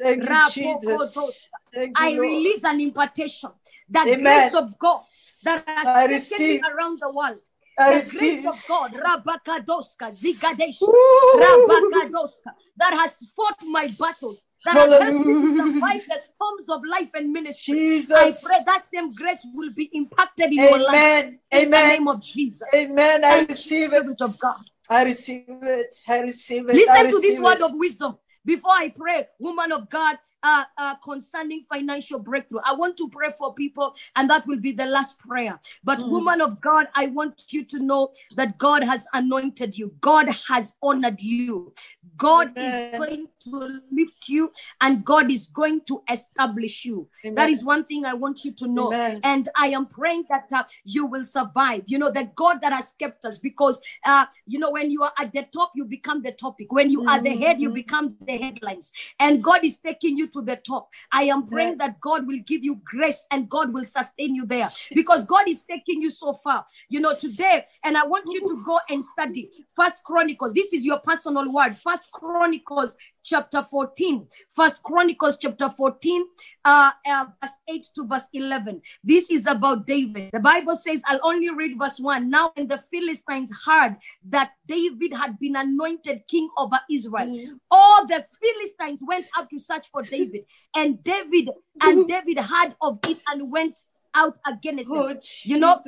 [0.00, 1.50] Thank you, Jesus.
[1.72, 2.28] Thank I you, Lord.
[2.28, 3.50] release an impartation.
[3.88, 4.18] The Amen.
[4.22, 5.02] grace of God
[5.44, 6.62] that has I receive.
[6.62, 7.40] around the world.
[7.78, 8.42] I the receive.
[8.42, 11.40] grace of God, Rabakadoska, Zigadesha, Woo.
[11.40, 16.82] Rabakadoska, that has fought my battles, that has helped me to survive the storms of
[16.88, 17.74] life and ministry.
[18.14, 21.38] I pray that same grace will be impacted in your life Amen.
[21.50, 21.88] in the Amen.
[21.88, 22.68] name of Jesus.
[22.74, 23.24] Amen.
[23.24, 24.06] I Thank receive it.
[24.20, 24.54] Of God.
[24.90, 25.94] I receive it.
[26.08, 26.74] I receive it.
[26.74, 28.18] Listen to this receive word of wisdom.
[28.46, 33.30] Before I pray, woman of God, uh, uh, concerning financial breakthrough, I want to pray
[33.38, 35.58] for people, and that will be the last prayer.
[35.82, 36.10] But, Mm.
[36.10, 40.74] woman of God, I want you to know that God has anointed you, God has
[40.82, 41.72] honored you,
[42.16, 44.50] God is going to lift you,
[44.80, 47.08] and God is going to establish you.
[47.22, 47.50] That Amen.
[47.50, 48.88] is one thing I want you to know.
[48.88, 49.20] Amen.
[49.22, 51.82] And I am praying that uh, you will survive.
[51.86, 55.12] You know, the God that has kept us, because, uh, you know, when you are
[55.18, 56.72] at the top, you become the topic.
[56.72, 57.74] When you are the head, you Mhm.
[57.74, 58.92] become the headlines.
[59.18, 60.90] And God is taking you to the top.
[61.12, 64.68] I am praying that God will give you grace and God will sustain you there
[64.94, 66.64] because God is taking you so far.
[66.88, 70.52] You know, today, and I want you to go and study First Chronicles.
[70.52, 71.74] This is your personal word.
[71.76, 76.24] First Chronicles chapter 14 first chronicles chapter 14
[76.64, 80.30] uh, uh verse 8 to verse 11 this is about david.
[80.32, 83.96] The bible says i'll only read verse 1 now when the philistines heard
[84.28, 87.58] that david had been anointed king over israel Mm.
[87.70, 90.44] all the philistines went up to search for david.
[90.74, 91.48] And david
[91.80, 93.80] and david heard of it and went
[94.14, 95.78] out against them You know,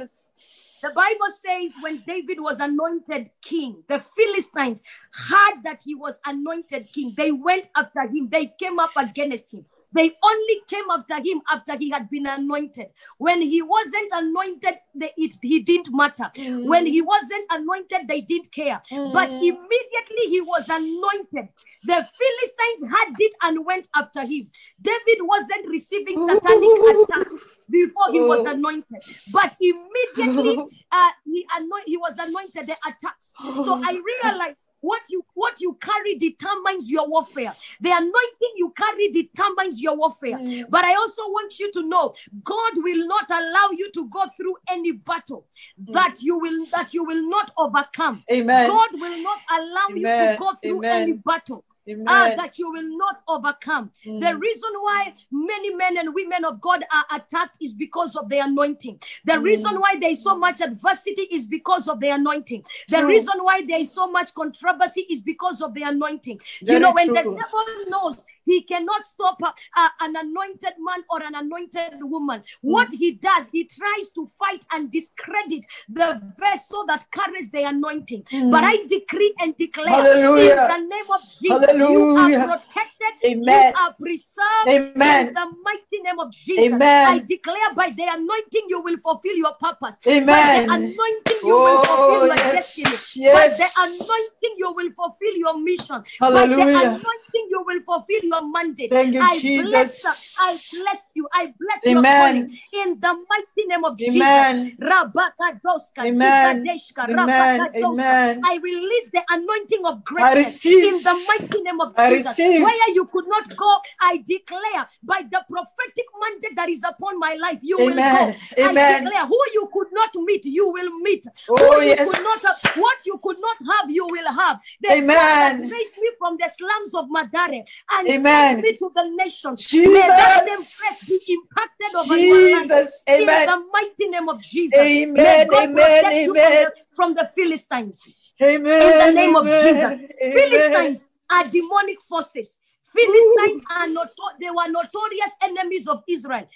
[0.82, 6.92] the Bible says when David was anointed king, the Philistines heard that he was anointed
[6.92, 7.14] king.
[7.16, 9.64] They went after him, they came up against him.
[9.96, 12.88] They only came after him after he had been anointed.
[13.18, 16.30] When he wasn't anointed, they, it, he didn't matter.
[16.62, 18.82] When he wasn't anointed, they didn't care.
[19.12, 19.42] But Mm.
[19.42, 21.48] immediately he was anointed,
[21.84, 24.50] the Philistines had it and went after him.
[24.82, 28.52] David wasn't receiving satanic attacks before he was Oh.
[28.52, 33.38] anointed, but immediately uh, he anoint, he was anointed the attacks.
[33.58, 33.92] So I
[34.32, 37.52] realized what you what you carry determines your warfare.
[37.80, 40.38] The anointing you carry determines your warfare.
[40.38, 40.66] Mm.
[40.70, 42.14] But I also want you to know
[42.44, 45.46] God will not allow you to go through any battle
[45.88, 48.22] that you will that you will not overcome.
[48.30, 48.68] Amen.
[48.68, 51.02] God will not allow you to go through Amen.
[51.02, 51.64] any battle
[52.08, 53.90] Ah, that you will not overcome.
[54.04, 54.20] Mm.
[54.20, 58.38] The reason why many men and women of God are attacked is because of the
[58.38, 59.00] anointing.
[59.24, 59.42] The Mm.
[59.44, 62.64] reason why there is so much adversity is because of the anointing.
[62.88, 63.08] The True.
[63.08, 66.40] reason why there is so much controversy is because of the anointing.
[66.60, 71.34] you know, when the devil knows He cannot stop uh, an anointed man or an
[71.34, 72.42] anointed woman.
[72.62, 78.24] What he does, he tries to fight and discredit the vessel that carries the anointing.
[78.50, 80.50] But I decree and declare Hallelujah.
[80.52, 83.72] in the name of Jesus, you are protected, Amen.
[83.74, 84.68] you are preserved.
[84.68, 85.28] Amen.
[85.28, 87.08] In the mighty name of Jesus, Amen.
[87.08, 89.98] I declare by the anointing you will fulfill your purpose.
[90.04, 90.66] By Amen.
[90.66, 92.76] the anointing you will fulfill Oh, your yes.
[92.76, 93.32] destiny.
[93.32, 96.02] By the anointing you will fulfill your mission.
[96.20, 98.90] By the anointing you will fulfill your mandate.
[98.90, 100.36] Thank you, I bless, Jesus.
[100.40, 101.28] I bless you.
[101.32, 102.48] I bless your Amen.
[102.72, 104.16] in the mighty name of Jesus.
[104.16, 104.76] Amen.
[104.80, 106.66] Rabakadoska, Amen.
[107.08, 107.68] Amen.
[107.74, 108.42] Amen.
[108.44, 112.38] I release the anointing of greatness in the mighty name of I Jesus.
[112.38, 112.62] receive.
[112.62, 117.34] Where you could not go, I declare by the prophetic mandate that is upon my
[117.40, 118.12] life, you will Amen.
[118.12, 118.34] go.
[118.64, 121.24] I declare who you could not meet, you will meet.
[121.48, 124.60] Oh, Who you could not have, what you could not have, you will have.
[124.82, 125.56] The God Amen.
[125.58, 127.62] that raised me from the slums of Mathare
[127.92, 128.48] and Amen.
[128.48, 129.72] sent me to the nations.
[129.74, 131.05] May that same grace Jesus.
[131.08, 132.14] Be impacted over.
[132.16, 133.02] Jesus.
[133.08, 133.46] In Amen.
[133.46, 134.78] the mighty name of Jesus.
[134.78, 135.48] Amen.
[135.50, 136.04] Amen.
[136.04, 136.34] Amen.
[136.34, 138.32] the, from the Philistines.
[138.42, 138.82] Amen.
[138.82, 139.94] In the name of Jesus.
[140.22, 140.32] Amen.
[140.32, 142.58] Philistines are demonic forces.
[142.92, 144.08] Philistines are not,
[144.40, 146.48] they were notorious enemies of Israel.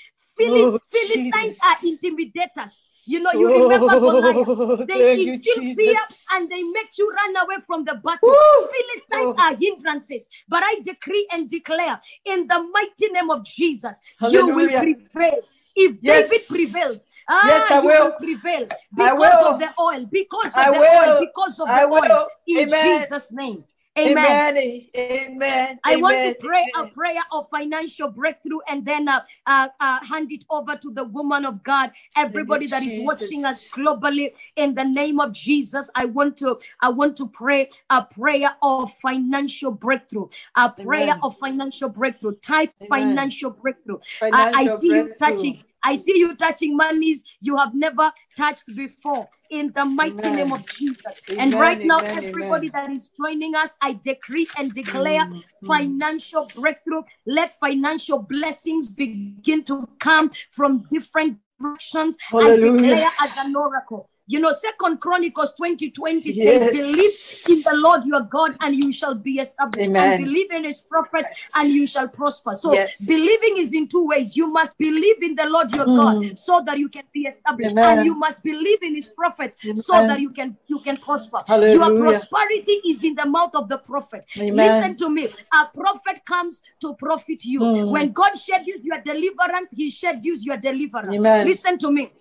[0.42, 1.60] Oh, Philistines Jesus.
[1.64, 2.89] are intimidators.
[3.06, 4.36] You know, you remember Goliath.
[4.46, 5.96] Oh, They you, instill fear
[6.34, 8.18] and they make you run away from the battle.
[8.22, 8.68] Woo!
[8.70, 9.42] Philistines Oh.
[9.46, 13.98] are hindrances, but I decree and declare in the mighty name of Jesus,
[14.30, 15.40] you will prevail.
[15.76, 16.28] If Yes.
[16.28, 18.12] David prevailed, ah, Yes, I you will.
[18.12, 19.46] prevail I because will.
[19.54, 21.12] of the oil, because of I the will.
[21.12, 22.28] oil, because of I the oil.
[22.46, 23.00] In Amen.
[23.00, 23.64] Jesus' name.
[23.98, 24.56] Amen.
[24.56, 24.80] Amen.
[24.96, 25.80] Amen.
[25.84, 26.34] I want to Amen.
[26.40, 30.92] pray a prayer of financial breakthrough and then uh, uh, uh, hand it over to
[30.92, 31.90] the woman of God.
[32.16, 36.88] Everybody that is watching us globally, in the name of Jesus, I want to I
[36.90, 40.28] want to pray a prayer of financial breakthrough.
[40.56, 41.20] A prayer Amen.
[41.22, 42.36] of financial breakthrough.
[42.36, 42.88] Type Amen.
[42.88, 43.98] financial breakthrough.
[44.22, 45.62] I, I Financial see you touching.
[45.82, 50.36] I see you touching monies you have never touched before in the mighty Amen.
[50.36, 51.20] name of Jesus.
[51.28, 55.32] and Amen, right now, amen, everybody that is joining us, I decree and declare Mm,
[55.32, 55.66] mm.
[55.66, 57.02] financial breakthrough.
[57.26, 62.16] Let financial blessings begin to come from different directions.
[62.32, 62.82] I Hallelujah.
[62.82, 64.08] declare as an oracle.
[64.30, 67.10] You know, Second Chronicles 20 20 says, Believe
[67.48, 69.88] in the Lord your God and you shall be established.
[69.88, 70.12] Amen.
[70.12, 72.52] And believe in his prophets and you shall prosper.
[72.60, 73.04] So Yes.
[73.08, 74.36] believing is in two ways.
[74.36, 76.38] You must believe in the Lord your God Mm.
[76.38, 77.72] so that you can be established.
[77.76, 77.98] Amen.
[77.98, 81.38] And you must believe in his prophets so that you can you can prosper.
[81.74, 84.24] Your prosperity is in the mouth of the prophet.
[84.38, 84.54] Amen.
[84.56, 85.28] Listen to me.
[85.52, 87.60] A prophet comes to profit you.
[87.62, 87.90] Mm.
[87.90, 91.16] When God schedules your deliverance, he schedules your deliverance.
[91.16, 91.46] Amen.
[91.48, 92.12] Listen to me.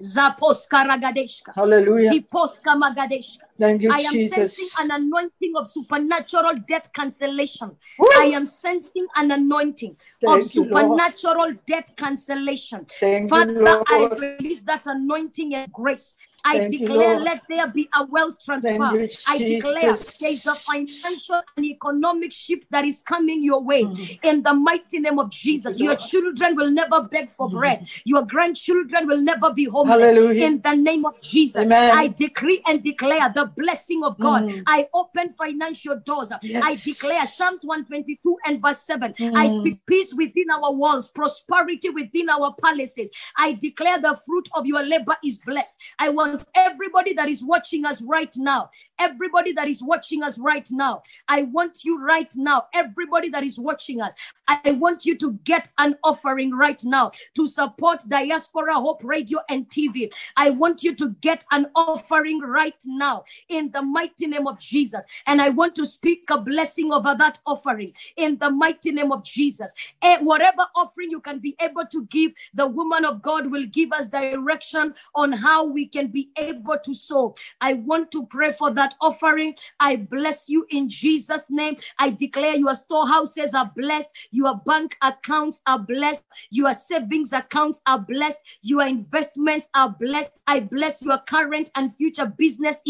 [0.00, 1.52] Zaposka ragadeshka.
[1.52, 2.12] Hallelujah.
[2.12, 3.46] Ziposka magadeshka.
[3.60, 4.56] Thank you, I am Jesus.
[4.56, 7.76] sensing an anointing of supernatural debt cancellation.
[7.98, 8.08] Woo!
[8.16, 9.98] I am sensing an anointing of
[10.40, 10.98] Thank you, Lord.
[10.98, 12.86] supernatural debt cancellation.
[12.98, 16.16] Thank you, Father, I release that anointing and grace.
[16.42, 17.22] I Thank declare, Lord.
[17.22, 18.72] let there be a wealth transfer.
[18.72, 23.84] You, I declare there is a financial and economic shift that is coming your way.
[23.84, 24.18] Mm.
[24.22, 26.08] In the mighty name of Jesus, you, your Lord.
[26.08, 27.52] children will never beg for Mhm.
[27.52, 27.88] bread.
[28.04, 30.00] Your grandchildren will never be homeless.
[30.00, 30.46] Hallelujah.
[30.46, 31.92] In the name of Jesus, Amen.
[31.94, 34.44] I decree and declare the blessing of God.
[34.44, 34.62] Mm.
[34.66, 36.32] I open financial doors.
[36.32, 36.38] I
[36.84, 39.14] declare Psalms 122 and verse 7.
[39.34, 39.60] I Mm.
[39.60, 43.10] speak peace within our walls, prosperity within our palaces.
[43.36, 45.78] I declare the fruit of your labor is blessed.
[45.98, 50.66] I want everybody that is watching us right now, everybody that is watching us right
[50.70, 54.14] now, I want you right now, everybody that is watching us,
[54.48, 59.68] I want you to get an offering right now to support Diaspora Hope Radio and
[59.68, 60.10] TV.
[60.36, 65.02] I want you to get an offering right now in the mighty name of Jesus.
[65.26, 69.24] And I want to speak a blessing over that offering in the mighty name of
[69.24, 69.72] Jesus.
[70.02, 73.92] And whatever offering you can be able to give, the woman of God will give
[73.92, 77.34] us direction on how we can be able to sow.
[77.60, 79.54] I want to pray for that offering.
[79.78, 81.76] I bless you in Jesus' name.
[81.98, 87.98] I declare your storehouses are blessed, your bank accounts are blessed, your savings accounts are
[88.00, 90.42] blessed, your investments are blessed.
[90.46, 92.80] I bless your current and future business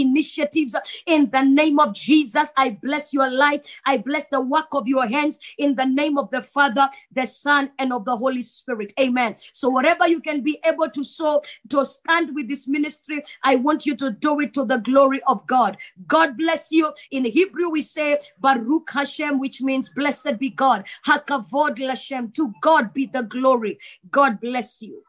[0.41, 0.77] initiatives
[1.07, 2.51] in the name of Jesus.
[2.57, 3.63] I bless your life.
[3.87, 7.71] I bless the work of your hands in the name of the Father, the Son,
[7.79, 8.93] and of the Holy Spirit.
[9.01, 9.35] Amen.
[9.53, 13.87] So, whatever you can be able to sow to stand with this ministry, I want
[13.87, 15.77] you to do it to the glory of God.
[16.07, 16.93] God bless you.
[17.11, 20.87] In Hebrew, we say Baruch Hashem, which means blessed be God.
[21.07, 22.33] Hakavod Lashem.
[22.35, 23.79] To God be the glory.
[24.11, 25.03] God bless you.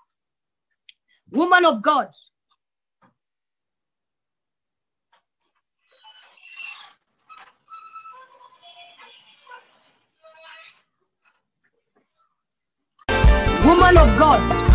[1.29, 2.09] Woman of God.
[13.65, 14.70] Woman of God,